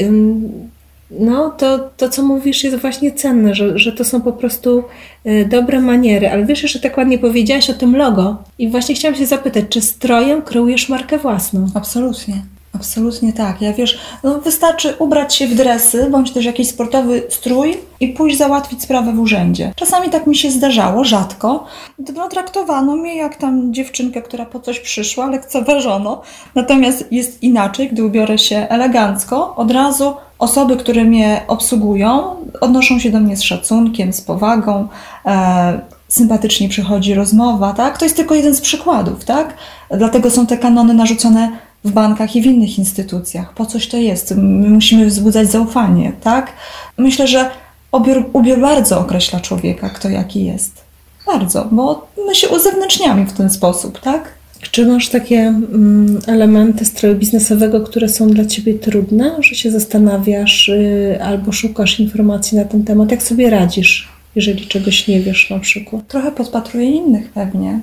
[1.10, 4.84] no, to, to, co mówisz, jest właśnie cenne, że, że to są po prostu
[5.26, 6.30] y, dobre maniery.
[6.30, 8.36] Ale wiesz, jeszcze tak ładnie powiedziałaś o tym logo.
[8.58, 11.66] I właśnie chciałam się zapytać, czy strojem kreujesz markę własną?
[11.74, 12.34] Absolutnie.
[12.74, 13.62] Absolutnie tak.
[13.62, 18.38] Ja wiesz, no wystarczy ubrać się w dresy bądź też jakiś sportowy strój i pójść
[18.38, 19.72] załatwić sprawę w urzędzie.
[19.76, 21.66] Czasami tak mi się zdarzało, rzadko.
[22.14, 26.22] No, traktowano mnie jak tam dziewczynkę, która po coś przyszła, lekceważono.
[26.54, 33.10] Natomiast jest inaczej, gdy ubiorę się elegancko, od razu osoby, które mnie obsługują, odnoszą się
[33.10, 34.88] do mnie z szacunkiem, z powagą.
[35.26, 37.98] E, sympatycznie przychodzi rozmowa, tak?
[37.98, 39.54] To jest tylko jeden z przykładów, tak?
[39.90, 41.50] Dlatego są te kanony narzucone
[41.84, 43.54] w bankach i w innych instytucjach.
[43.54, 44.36] Po coś to jest?
[44.36, 46.52] My musimy wzbudzać zaufanie, tak?
[46.98, 47.50] Myślę, że
[47.92, 50.84] ubiór, ubiór bardzo określa człowieka, kto jaki jest.
[51.26, 54.39] Bardzo, bo my się uzewnętrzniamy w ten sposób, tak?
[54.70, 60.68] Czy masz takie mm, elementy stroju biznesowego, które są dla ciebie trudne, że się zastanawiasz
[60.68, 63.10] y, albo szukasz informacji na ten temat?
[63.10, 66.06] Jak sobie radzisz, jeżeli czegoś nie wiesz na przykład?
[66.08, 67.80] Trochę podpatruję innych pewnie.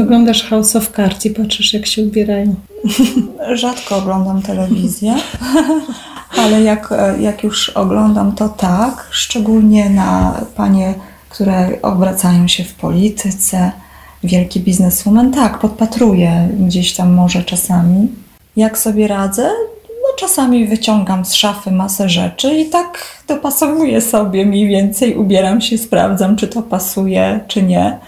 [0.00, 2.54] Oglądasz House of Cards i patrzysz, jak się ubierają.
[3.54, 5.14] Rzadko oglądam telewizję,
[6.42, 10.94] ale jak, jak już oglądam, to tak, szczególnie na panie,
[11.28, 13.72] które obracają się w polityce,
[14.24, 18.08] wielki bizneswoman, tak, podpatruję gdzieś tam może czasami.
[18.56, 19.50] Jak sobie radzę?
[19.88, 25.78] No czasami wyciągam z szafy masę rzeczy i tak dopasowuję sobie mniej więcej, ubieram się,
[25.78, 27.98] sprawdzam, czy to pasuje, czy nie.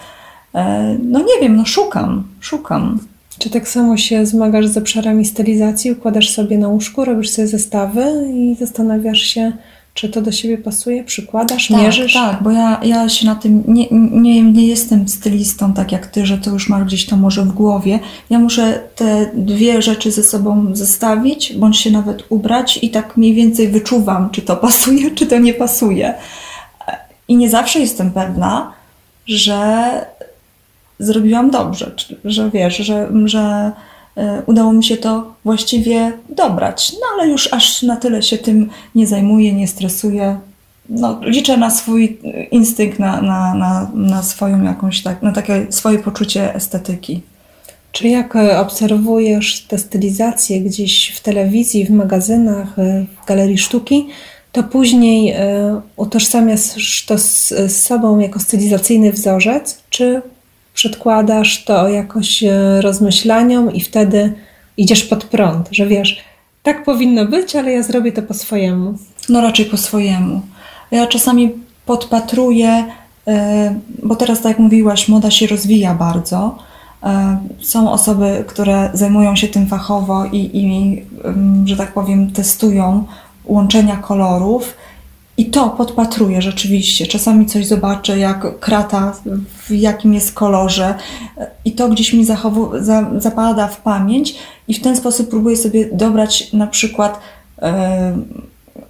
[0.55, 3.01] E, no nie wiem, no szukam, szukam.
[3.39, 8.05] Czy tak samo się zmagasz z obszarami stylizacji, układasz sobie na łóżku, robisz sobie zestawy
[8.35, 9.53] i zastanawiasz się,
[9.95, 12.13] czy to do siebie pasuje, przykładasz, tak, mierzysz?
[12.15, 16.27] Tak, bo ja, ja się na tym nie, nie, nie jestem stylistą tak jak ty,
[16.27, 17.99] że to już masz gdzieś to może w głowie.
[18.31, 23.35] Ja muszę te dwie rzeczy ze sobą zestawić, bądź się nawet ubrać i tak mniej
[23.35, 26.15] więcej wyczuwam, czy to pasuje, czy to nie pasuje.
[27.29, 28.73] I nie zawsze jestem pewna,
[29.27, 29.91] że
[30.99, 33.73] zrobiłam dobrze, że wiesz, że, że
[34.47, 36.93] udało mi się to właściwie dobrać.
[36.93, 40.39] No ale już aż na tyle się tym nie zajmuję, nie stresuję.
[40.89, 42.19] No, liczę na swój
[42.51, 47.23] instynkt, na, na, na, na swoją jakąś tak, na takie swoje poczucie estetyki.
[47.93, 54.07] Czy jak e, obserwujesz te stylizacje gdzieś w telewizji, w magazynach, e, w galerii sztuki,
[54.53, 55.35] to później
[55.97, 60.23] utożsamiasz to z, z sobą jako stylizacyjny wzorzec, czy
[60.75, 64.33] przedkładasz to jakoś e, rozmyślaniom i wtedy
[64.77, 66.25] idziesz pod prąd, że wiesz,
[66.63, 68.95] tak powinno być, ale ja zrobię to po swojemu.
[69.29, 70.41] No raczej po swojemu.
[70.91, 71.53] Ja czasami
[71.87, 72.85] podpatruję,
[73.27, 76.59] e, bo teraz, tak jak mówiłaś, moda się rozwija bardzo.
[77.03, 81.03] E, są osoby, które zajmują się tym fachowo i, i
[81.65, 83.05] że tak powiem, testują
[83.45, 84.75] łączenia kolorów
[85.39, 87.07] i to podpatruję rzeczywiście.
[87.07, 89.13] Czasami coś zobaczę, jak krata,
[89.69, 90.95] w jakim jest kolorze,
[91.65, 94.35] i to gdzieś mi zachowu, za, zapada w pamięć,
[94.69, 97.21] i w ten sposób próbuję sobie dobrać na przykład
[97.63, 98.17] e,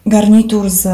[0.06, 0.88] garnitur z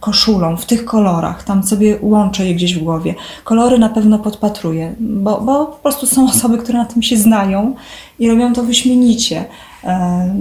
[0.00, 1.44] koszulą w tych kolorach.
[1.44, 3.14] Tam sobie łączę je gdzieś w głowie.
[3.44, 7.74] Kolory na pewno podpatruję, bo, bo po prostu są osoby, które na tym się znają
[8.18, 9.44] i robią to wyśmienicie.
[9.84, 10.34] E,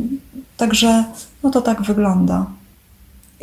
[0.58, 1.04] także
[1.44, 2.46] no to tak wygląda.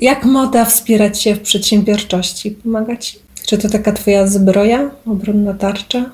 [0.01, 2.51] Jak moda wspierać się w przedsiębiorczości?
[2.51, 3.19] Pomagać?
[3.47, 6.11] Czy to taka Twoja zbroja, obronna tarcza?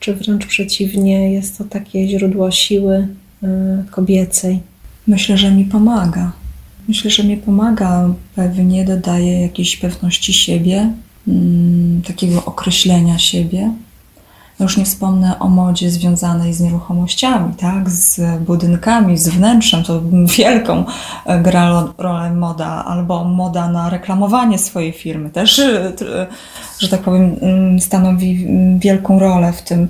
[0.00, 3.08] Czy wręcz przeciwnie, jest to takie źródło siły
[3.42, 3.46] y,
[3.90, 4.60] kobiecej?
[5.06, 6.32] Myślę, że mi pomaga.
[6.88, 10.92] Myślę, że mi pomaga, pewnie dodaje jakiejś pewności siebie,
[11.28, 13.72] mm, takiego określenia siebie.
[14.60, 17.90] Już nie wspomnę o modzie związanej z nieruchomościami, tak?
[17.90, 19.84] z budynkami, z wnętrzem.
[19.84, 20.02] To
[20.38, 20.84] wielką
[21.26, 25.92] e, gra rolę moda, albo moda na reklamowanie swojej firmy też, e,
[26.78, 28.46] że tak powiem, mm, stanowi
[28.78, 29.88] wielką rolę w tym.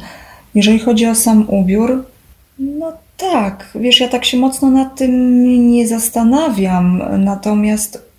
[0.55, 2.05] Jeżeli chodzi o sam ubiór,
[2.59, 8.11] no tak, wiesz, ja tak się mocno nad tym nie zastanawiam, natomiast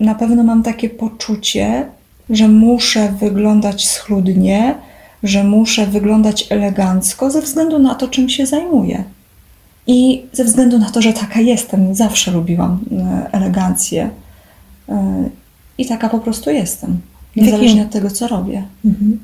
[0.00, 1.86] na pewno mam takie poczucie,
[2.30, 4.74] że muszę wyglądać schludnie,
[5.22, 9.04] że muszę wyglądać elegancko ze względu na to, czym się zajmuję.
[9.86, 14.10] I ze względu na to, że taka jestem, zawsze lubiłam e, elegancję.
[14.88, 15.28] E,
[15.78, 17.00] I taka po prostu jestem.
[17.36, 17.82] Niezależnie jakim...
[17.82, 18.62] od tego, co robię.
[18.84, 19.20] Mhm.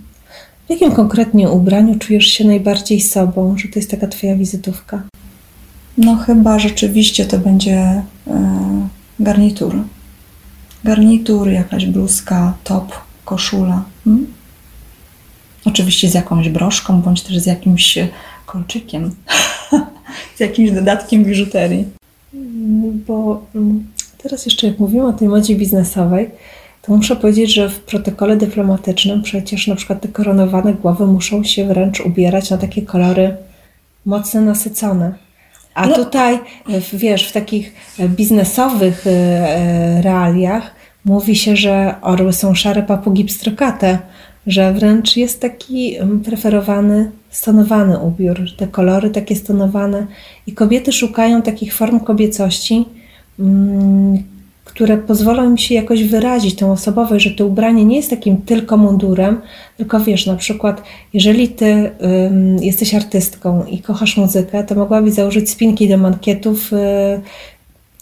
[0.67, 5.03] W jakim konkretnie ubraniu czujesz się najbardziej sobą, że to jest taka Twoja wizytówka?
[5.99, 8.03] No, chyba rzeczywiście to będzie e,
[9.21, 9.83] garnitur.
[10.85, 12.93] Garnitur, jakaś bluzka, top,
[13.25, 13.85] koszula.
[14.05, 14.27] Hmm?
[15.67, 17.99] Oczywiście z jakąś broszką, bądź też z jakimś
[18.47, 19.15] kolczykiem,
[20.37, 21.85] z jakimś dodatkiem biżuterii.
[23.07, 23.87] Bo mm,
[24.19, 26.31] teraz jeszcze jak mówimy o tej modzie biznesowej,
[26.83, 31.65] to muszę powiedzieć, że w protokole dyplomatycznym przecież na przykład te koronowane głowy muszą się
[31.65, 33.37] wręcz ubierać na takie kolory
[34.07, 35.15] mocno nasycone.
[35.75, 35.95] A no.
[35.95, 36.39] tutaj,
[36.93, 40.71] wiesz, w takich biznesowych e, realiach
[41.05, 43.99] mówi się, że orły są szare, papugi pstrokate,
[44.47, 50.07] że wręcz jest taki preferowany stonowany ubiór, te kolory takie stonowane
[50.47, 52.85] i kobiety szukają takich form kobiecości,
[53.41, 54.23] mm,
[54.65, 58.77] które pozwolą im się jakoś wyrazić tą osobowość, że to ubranie nie jest takim tylko
[58.77, 59.41] mundurem,
[59.77, 60.83] tylko wiesz, na przykład,
[61.13, 61.91] jeżeli ty
[62.61, 66.77] jesteś artystką i kochasz muzykę, to mogłabyś założyć spinki do mankietów, y,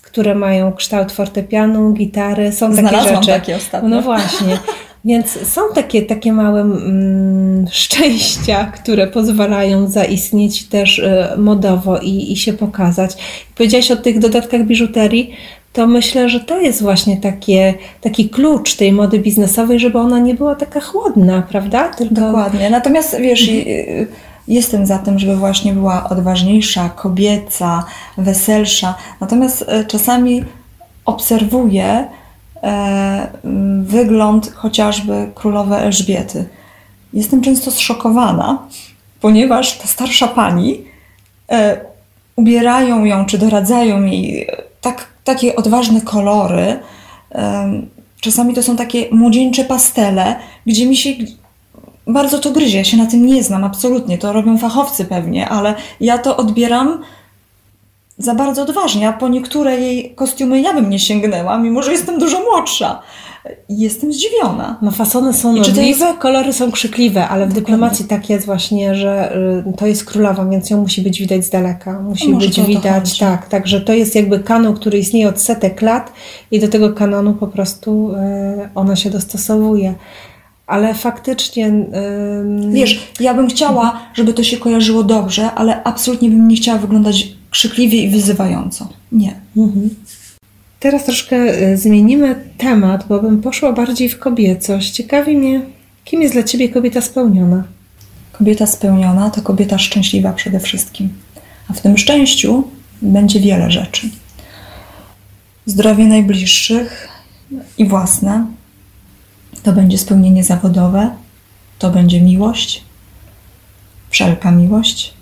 [0.02, 3.26] które mają kształt fortepianu, gitary, są Znalazłam takie rzeczy.
[3.26, 3.88] takie ostatnio.
[3.88, 4.59] No właśnie.
[5.04, 12.36] Więc są takie, takie małe mm, szczęścia, które pozwalają zaistnieć też y, modowo i, i
[12.36, 13.16] się pokazać.
[13.56, 15.34] Powiedziałaś o tych dodatkach biżuterii,
[15.72, 20.34] to myślę, że to jest właśnie takie, taki klucz tej mody biznesowej, żeby ona nie
[20.34, 21.88] była taka chłodna, prawda?
[21.88, 22.14] Tylko...
[22.14, 22.70] Dokładnie.
[22.70, 23.50] Natomiast wiesz,
[24.48, 27.84] jestem za tym, żeby właśnie była odważniejsza, kobieca,
[28.18, 28.94] weselsza.
[29.20, 30.44] Natomiast e, czasami
[31.04, 32.06] obserwuję
[33.83, 36.48] wygląd chociażby królowej Elżbiety.
[37.12, 38.59] Jestem często zszokowana,
[39.20, 40.85] ponieważ ta starsza pani
[41.50, 41.81] e,
[42.37, 44.48] ubierają ją czy doradzają jej
[44.81, 46.81] tak takie odważne kolory.
[48.20, 51.11] Czasami to są takie młodzieńcze pastele, gdzie mi się
[52.07, 52.79] bardzo to gryzie.
[52.79, 54.18] Ja się na tym nie znam, absolutnie.
[54.18, 57.03] To robią fachowcy pewnie, ale ja to odbieram
[58.18, 62.18] za bardzo odważnie, a po niektóre jej kostiumy ja bym nie sięgnęła, mimo że jestem
[62.18, 63.03] dużo młodsza
[63.68, 64.79] jestem zdziwiona.
[64.83, 66.18] No fasony są nobliwe, jest...
[66.18, 69.37] kolory są krzykliwe, ale w dyplomacji tak jest właśnie, że
[69.68, 72.00] y, to jest królowa, więc ją musi być widać z daleka.
[72.00, 73.48] Musi no być widać, tak.
[73.48, 76.12] Także to jest jakby kanon, który istnieje od setek lat
[76.50, 79.94] i do tego kanonu po prostu y, ona się dostosowuje.
[80.66, 81.62] Ale faktycznie.
[81.62, 82.72] Yy...
[82.72, 87.29] Wiesz, ja bym chciała, żeby to się kojarzyło dobrze, ale absolutnie bym nie chciała wyglądać
[87.54, 88.88] krzykliwie i wyzywająco.
[89.12, 89.40] Nie.
[89.56, 89.90] Mhm.
[90.80, 91.36] Teraz troszkę
[91.72, 94.90] y, zmienimy temat, bo bym poszła bardziej w kobiecość.
[94.90, 95.60] Ciekawi mnie,
[96.04, 97.64] kim jest dla Ciebie kobieta spełniona?
[98.32, 101.08] Kobieta spełniona to kobieta szczęśliwa przede wszystkim.
[101.68, 102.64] A w tym szczęściu
[103.02, 104.08] będzie wiele rzeczy.
[105.66, 107.08] Zdrowie najbliższych
[107.78, 108.46] i własne.
[109.62, 111.10] To będzie spełnienie zawodowe.
[111.78, 112.84] To będzie miłość.
[114.10, 115.14] Wszelka miłość.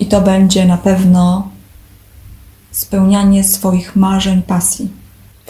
[0.00, 1.50] I to będzie na pewno
[2.70, 4.88] spełnianie swoich marzeń, pasji.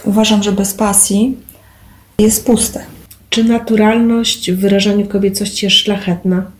[0.05, 1.37] Uważam, że bez pasji
[2.19, 2.81] jest puste.
[3.31, 6.51] Czy naturalność w wyrażaniu kobiecości jest szlachetna?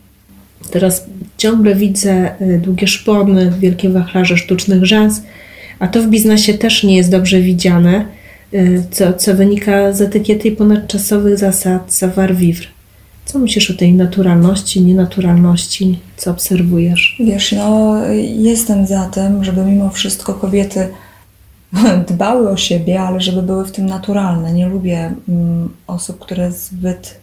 [0.71, 1.05] Teraz
[1.37, 5.21] ciągle widzę y, długie szpony, wielkie wachlarze sztucznych rzęs,
[5.79, 8.05] a to w biznesie też nie jest dobrze widziane,
[8.53, 12.67] y, co, co wynika z etykiety i ponadczasowych zasad savoir-vivre.
[13.31, 15.99] Co myślisz o tej naturalności, nienaturalności?
[16.17, 17.15] Co obserwujesz?
[17.19, 17.95] Wiesz, no
[18.37, 20.89] jestem za tym, żeby mimo wszystko kobiety
[22.09, 24.53] dbały o siebie, ale żeby były w tym naturalne.
[24.53, 27.19] Nie lubię mm, osób, które zbyt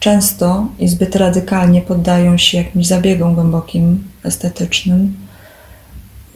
[0.00, 5.16] często i zbyt radykalnie poddają się jakimś zabiegom głębokim, estetycznym.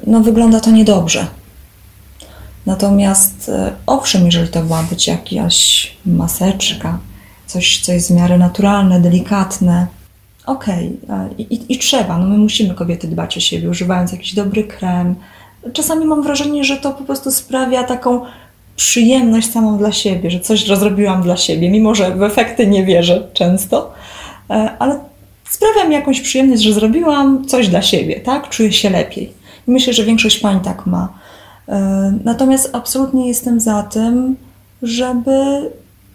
[0.07, 1.27] No wygląda to niedobrze.
[2.67, 6.99] Natomiast e, owszem, jeżeli to ma być jakaś maseczka,
[7.53, 9.87] coś, co jest w miarę naturalne, delikatne.
[10.47, 11.29] Okej, okay.
[11.39, 15.15] I, I, trzeba, no my musimy kobiety dbać o siebie, używając jakiś dobry krem.
[15.73, 18.21] Czasami mam wrażenie, że to po prostu sprawia taką
[18.77, 23.29] przyjemność samą dla siebie, że coś rozrobiłam dla siebie, mimo że w efekty nie wierzę
[23.33, 23.93] często,
[24.51, 25.01] e, ale
[25.51, 28.49] sprawia mi jakąś przyjemność, że zrobiłam coś dla siebie, tak?
[28.49, 29.33] Czuję się lepiej.
[29.69, 31.09] I myślę, że większość pań tak ma.
[31.69, 34.37] E, natomiast absolutnie jestem za tym,
[34.83, 35.33] żeby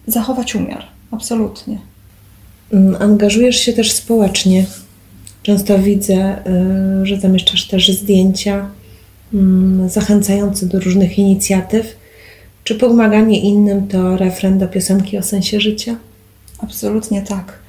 [0.08, 0.97] zachować umiar.
[1.12, 1.80] Absolutnie.
[2.74, 4.66] Mm, angażujesz się też społecznie.
[5.44, 6.38] Często widzę,
[7.02, 8.70] y, że zamieszczasz też zdjęcia
[9.34, 11.96] mm, zachęcające do różnych inicjatyw.
[12.64, 15.96] Czy pomaganie innym to refren do piosenki o sensie życia?
[16.60, 17.60] Absolutnie tak.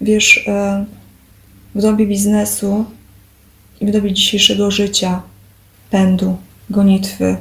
[0.00, 0.50] Wiesz, y,
[1.74, 2.84] w dobie biznesu
[3.80, 5.22] i w dobie dzisiejszego życia,
[5.90, 6.36] pędu,
[6.70, 7.36] gonitwy,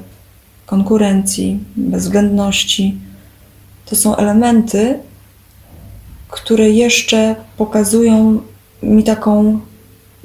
[0.65, 2.95] konkurencji, bezwzględności,
[3.85, 4.99] to są elementy,
[6.29, 8.41] które jeszcze pokazują
[8.83, 9.59] mi taką,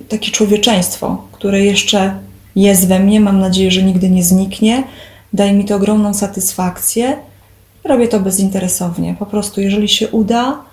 [0.09, 2.15] takie człowieczeństwo, które jeszcze
[2.57, 4.85] jest we mnie, mam nadzieję, że nigdy nie zniknie.
[5.33, 7.17] Daje mi to ogromną satysfakcję.
[7.85, 9.17] Robię to bezinteresownie.
[9.19, 10.65] Po prostu, jeżeli się uda,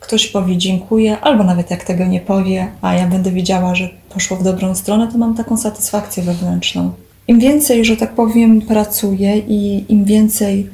[0.00, 4.36] ktoś powie dziękuję, albo nawet jak tego nie powie, a ja będę wiedziała, że poszło
[4.36, 6.92] w dobrą stronę, to mam taką satysfakcję wewnętrzną.
[7.28, 10.70] Im więcej, że tak powiem, pracuję i im więcej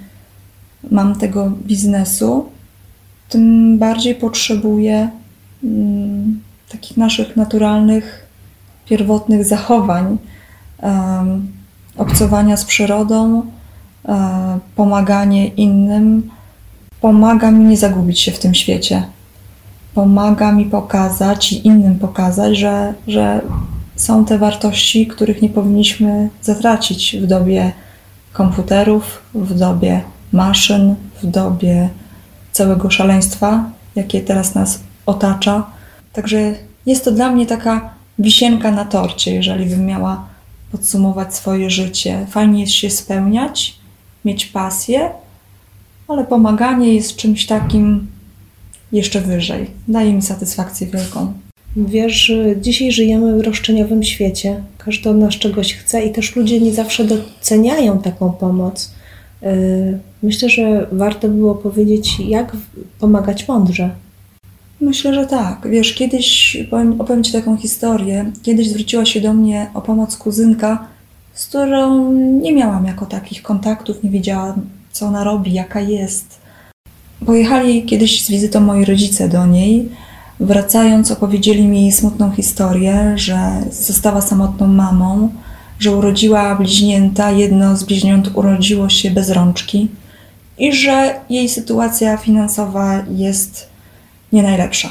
[0.91, 2.47] mam tego biznesu,
[3.29, 5.11] tym bardziej potrzebuję
[5.65, 8.27] mm, takich naszych naturalnych,
[8.87, 10.19] pierwotnych zachowań,
[11.97, 13.43] obcowania z przyrodą,
[14.09, 16.31] e, pomaganie innym,
[17.01, 19.03] pomaga mi nie zagubić się w tym świecie.
[19.95, 23.41] Pomaga mi pokazać i innym pokazać, że, że
[23.97, 27.73] są te wartości, których nie powinniśmy zatracić w dobie
[28.33, 30.03] komputerów, w dobie
[30.33, 31.89] maszyn, w dobie
[32.55, 35.67] całego szaleństwa, jakie teraz nas otacza.
[36.13, 36.55] Także
[36.87, 40.29] jest to dla mnie taka wisienka na torcie, jeżeli bym miała
[40.73, 42.27] podsumować swoje życie.
[42.31, 43.77] Fajnie jest się spełniać,
[44.25, 45.11] mieć pasję,
[46.09, 48.07] ale pomaganie jest czymś takim
[48.93, 49.71] jeszcze wyżej.
[49.89, 51.33] Daje mi satysfakcję wielką.
[51.77, 54.63] Wiesz, dzisiaj żyjemy w roszczeniowym świecie.
[54.79, 58.95] Każdy od nas czegoś chce i też ludzie nie zawsze doceniają taką pomoc.
[60.25, 62.57] Myślę, że warto było powiedzieć, jak
[62.99, 63.91] pomagać mądrze.
[64.81, 65.69] Myślę, że tak.
[65.71, 70.87] Wiesz, kiedyś, opowiem, opowiem Ci taką historię, kiedyś zwróciła się do mnie o pomoc kuzynka,
[71.35, 74.55] z którą nie miałam jako takich kontaktów, nie wiedziałam,
[74.93, 76.41] co ona robi, jaka jest.
[77.27, 79.89] Pojechali kiedyś z wizytą moi rodzice do niej.
[80.41, 83.39] Wracając, opowiedzieli mi smutną historię, że
[83.71, 85.29] została samotną mamą,
[85.79, 89.89] że urodziła bliźnięta, jedno z bliźniąt urodziło się bez rączki
[90.59, 93.69] i że jej sytuacja finansowa jest
[94.33, 94.89] nie najlepsza.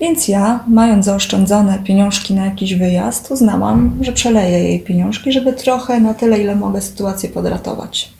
[0.00, 6.00] Więc ja, mając zaoszczędzone pieniążki na jakiś wyjazd, uznałam, że przeleję jej pieniążki, żeby trochę
[6.00, 8.12] na tyle, ile mogę sytuację podratować.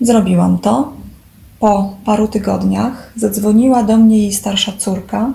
[0.00, 0.92] Zrobiłam to.
[1.60, 5.32] Po paru tygodniach zadzwoniła do mnie jej starsza córka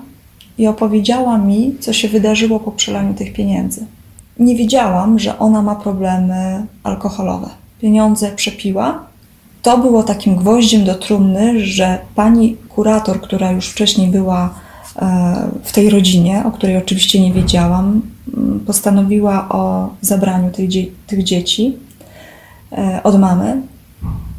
[0.57, 3.85] i opowiedziała mi, co się wydarzyło po przelaniu tych pieniędzy.
[4.39, 7.49] Nie wiedziałam, że ona ma problemy alkoholowe.
[7.81, 9.08] Pieniądze przepiła.
[9.61, 14.53] To było takim gwoździem do trumny, że pani kurator, która już wcześniej była
[14.95, 18.01] e, w tej rodzinie, o której oczywiście nie wiedziałam,
[18.65, 21.77] postanowiła o zabraniu tych, dzie tych dzieci
[22.71, 23.61] e, od mamy.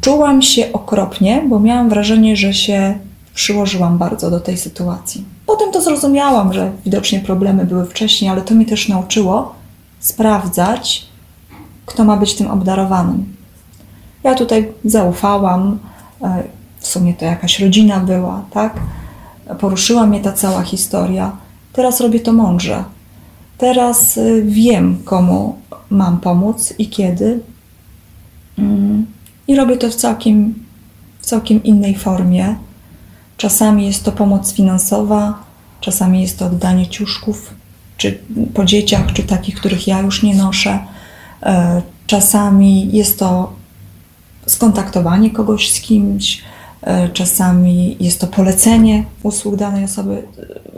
[0.01, 2.95] Czułam się okropnie, bo miałam wrażenie, że się
[3.33, 5.25] przyłożyłam bardzo do tej sytuacji.
[5.45, 9.55] Potem to zrozumiałam, że widocznie problemy były wcześniej, ale to mi też nauczyło
[9.99, 11.05] sprawdzać,
[11.85, 13.40] kto ma być tym obdarowanym.
[14.23, 15.79] Ja tutaj zaufałam,
[16.21, 16.43] e,
[16.79, 18.73] w sumie to jakaś rodzina była, tak?
[19.59, 21.31] Poruszyła mnie ta cała historia.
[21.73, 22.83] Teraz robię to mądrze.
[23.57, 25.55] Teraz y, wiem, komu
[25.89, 27.39] mam pomóc i kiedy.
[28.57, 29.05] Mm,
[29.47, 30.53] I robię to w całkiem,
[31.19, 32.55] w całkiem innej formie.
[33.37, 35.43] Czasami jest to pomoc finansowa,
[35.81, 37.53] czasami jest to oddanie ciuszków,
[37.97, 38.19] czy
[38.53, 40.79] po dzieciach, czy takich, których ja już nie noszę.
[41.43, 43.53] E, czasami jest to
[44.45, 46.43] skontaktowanie kogoś z kimś,
[46.81, 50.23] E, czasami jest to polecenie usług danej osoby.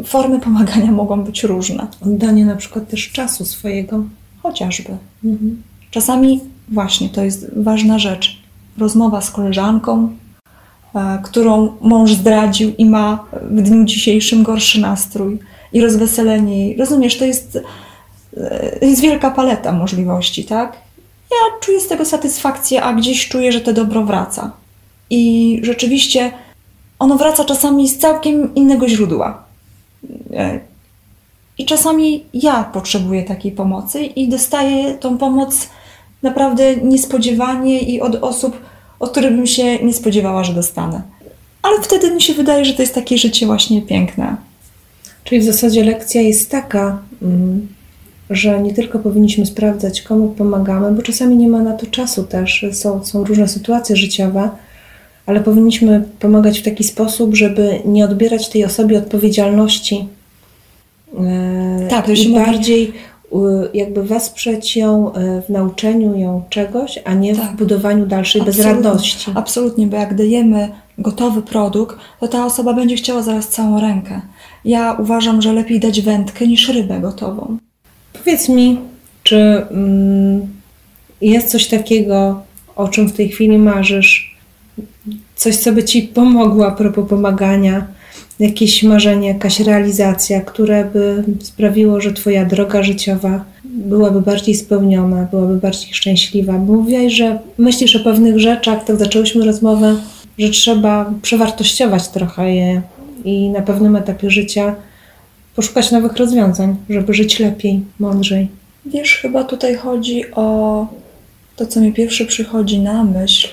[0.05, 1.87] Formy pomagania mogą być różne.
[2.01, 4.03] Oddanie na przykład też czasu swojego.
[4.43, 4.97] Chociażby.
[5.23, 5.61] Mhm.
[5.91, 8.43] Czasami właśnie to jest ważna rzecz.
[8.77, 10.09] Rozmowa z koleżanką,
[10.95, 15.39] e, którą mąż zdradził i ma w dniu dzisiejszym gorszy nastrój
[15.73, 16.77] i rozweselenie jej.
[16.77, 17.59] Rozumiesz, to jest,
[18.37, 20.77] e, jest wielka paleta możliwości, tak?
[21.31, 24.51] Ja czuję z tego satysfakcję, a gdzieś czuję, że to dobro wraca.
[25.09, 26.31] I rzeczywiście
[26.99, 29.43] ono wraca czasami z całkiem innego źródła.
[30.33, 30.59] E,
[31.57, 35.69] I czasami ja potrzebuję takiej pomocy i dostaję tą pomoc
[36.23, 38.57] naprawdę niespodziewanie i od osób,
[38.99, 41.01] od których bym się nie spodziewała, że dostanę.
[41.61, 44.35] Ale wtedy mi się wydaje, że to jest takie życie właśnie piękne.
[45.23, 47.67] Czyli w zasadzie lekcja jest taka, mm,
[48.35, 52.65] że nie tylko powinniśmy sprawdzać, komu pomagamy, bo czasami nie ma na to czasu też.
[52.71, 54.49] Są, są różne sytuacje życiowe,
[55.25, 60.07] ale powinniśmy pomagać w taki sposób, żeby nie odbierać tej osobie odpowiedzialności.
[61.19, 62.93] E, tak, i bardziej
[63.73, 67.51] jakby wesprzeć ją e, w nauczeniu ją czegoś, a nie tak.
[67.51, 69.31] w budowaniu dalszej absolutnie, bezradności.
[69.35, 74.21] Absolutnie, bo jak dajemy gotowy produkt, to ta osoba będzie chciała zaraz całą rękę.
[74.65, 77.57] Ja uważam, że lepiej dać wędkę niż rybę gotową.
[78.13, 78.79] Powiedz mi,
[79.23, 80.47] czy mm,
[81.21, 82.43] jest coś takiego,
[82.75, 84.37] o czym w tej chwili marzysz,
[85.35, 87.87] coś, co by Ci pomogło a propos pomagania,
[88.39, 95.57] jakieś marzenie, jakaś realizacja, które by sprawiło, że Twoja droga życiowa byłaby bardziej spełniona, byłaby
[95.57, 96.53] bardziej szczęśliwa.
[96.53, 99.95] Bo mówiłaś, że myślisz o pewnych rzeczach, tak zaczęłyśmy rozmowę,
[100.37, 102.81] że trzeba przewartościować trochę je
[103.25, 104.75] i na pewnym etapie życia
[105.55, 108.47] poszukać nowych rozwiązań, żeby żyć lepiej, mądrzej.
[108.85, 110.87] Wiesz, chyba tutaj chodzi o
[111.55, 113.47] to, co mi pierwsze przychodzi na myśl,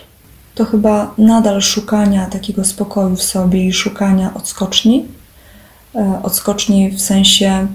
[0.54, 5.04] to chyba nadal szukania takiego spokoju w sobie i szukania odskoczni.
[5.94, 7.66] E, odskoczni w sensie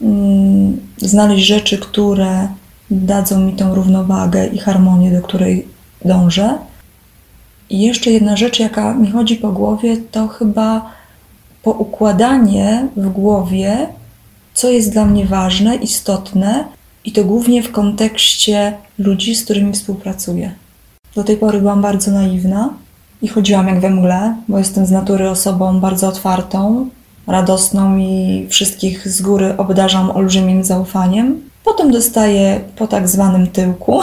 [0.00, 2.48] mm, znaleźć rzeczy, które
[2.90, 5.66] dadzą mi tą równowagę i harmonię, do której
[6.04, 6.58] dążę.
[7.70, 10.90] I jeszcze jedna rzecz, jaka mi chodzi po głowie, to chyba
[11.62, 13.86] poukładanie w głowie,
[14.54, 16.64] co jest dla mnie ważne, istotne,
[17.04, 20.52] i to głównie w kontekście ludzi, z którymi współpracuję.
[21.14, 22.74] Do tej pory byłam bardzo naiwna
[23.22, 26.88] i chodziłam jak we mgle, bo jestem z natury osobą bardzo otwartą,
[27.26, 31.40] radosną i wszystkich z góry obdarzam olbrzymim zaufaniem.
[31.64, 34.00] Potem dostaję po tak zwanym tyłku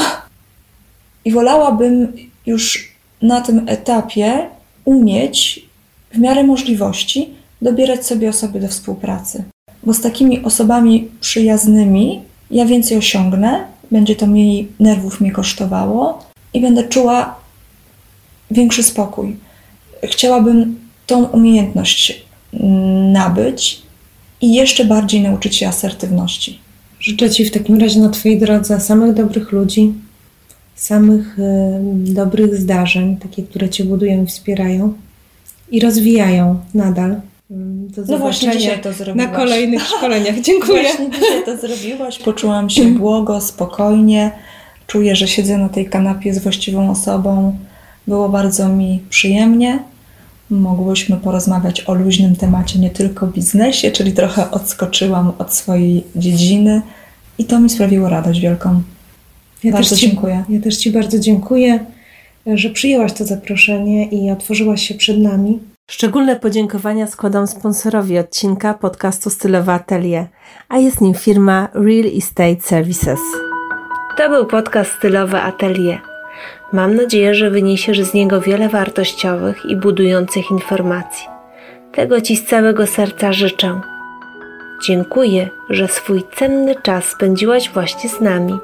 [1.26, 2.14] i wolałabym
[2.46, 4.50] już na tym etapie
[4.86, 5.66] umieć
[6.14, 9.44] w miarę możliwości dobierać sobie osoby do współpracy.
[9.84, 16.62] Bo z takimi osobami przyjaznymi ja więcej osiągnę, będzie to mniej nerwów mi kosztowało i
[16.62, 17.36] będę czuła
[18.52, 19.38] większy spokój.
[20.04, 22.26] Chciałabym tą umiejętność
[23.14, 23.82] nabyć
[24.42, 26.60] i jeszcze bardziej nauczyć się asertywności.
[27.00, 29.94] Życzę Ci w takim razie na Twojej drodze samych dobrych ludzi,
[30.76, 31.44] samych y,
[32.14, 34.94] dobrych zdarzeń, takie, które Cię budują i wspierają
[35.72, 37.22] i rozwijają nadal.
[37.50, 39.30] Do no właśnie dzisiaj to zrobiłaś.
[39.30, 40.40] Na kolejnych szkoleniach.
[40.50, 40.82] Dziękuję.
[40.82, 42.20] Właśnie dzisiaj to zrobiłaś.
[42.20, 44.32] Poczułam się błogo, spokojnie.
[44.88, 47.58] Czuję, że siedzę na tej kanapie z właściwą osobą.
[48.08, 49.80] Było bardzo mi przyjemnie.
[50.50, 56.82] Mogłyśmy porozmawiać o luźnym temacie, nie tylko biznesie, czyli trochę odskoczyłam od swojej dziedziny
[57.38, 58.82] i to mi sprawiło radość wielką.
[59.64, 60.44] Ja bardzo ci, dziękuję.
[60.50, 61.80] Ja też Ci bardzo dziękuję,
[62.46, 65.60] że przyjęłaś to zaproszenie i otworzyłaś się przed nami.
[65.90, 70.26] Szczególne podziękowania składam sponsorowi odcinka podcastu Stylowe Atelier,
[70.70, 73.20] a jest nim firma Real Estate Services.
[74.18, 76.02] To był podcast Stylowe Atelier.
[76.74, 81.28] Mam nadzieję, że wyniesiesz z niego wiele wartościowych i budujących informacji.
[81.92, 83.82] Tego Ci z całego serca życzę.
[84.86, 88.60] Dziękuję, że swój cenny czas spędziłaś właśnie z nami.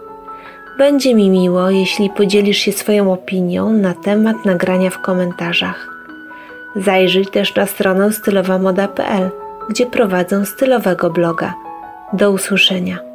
[0.78, 5.95] Będzie mi miło, jeśli podzielisz się swoją opinią na temat nagrania w komentarzach.
[6.76, 9.30] Zajrzyj też na stronę stylowamoda.pl,
[9.70, 11.54] gdzie prowadzę stylowego bloga.
[12.14, 13.15] Do usłyszenia.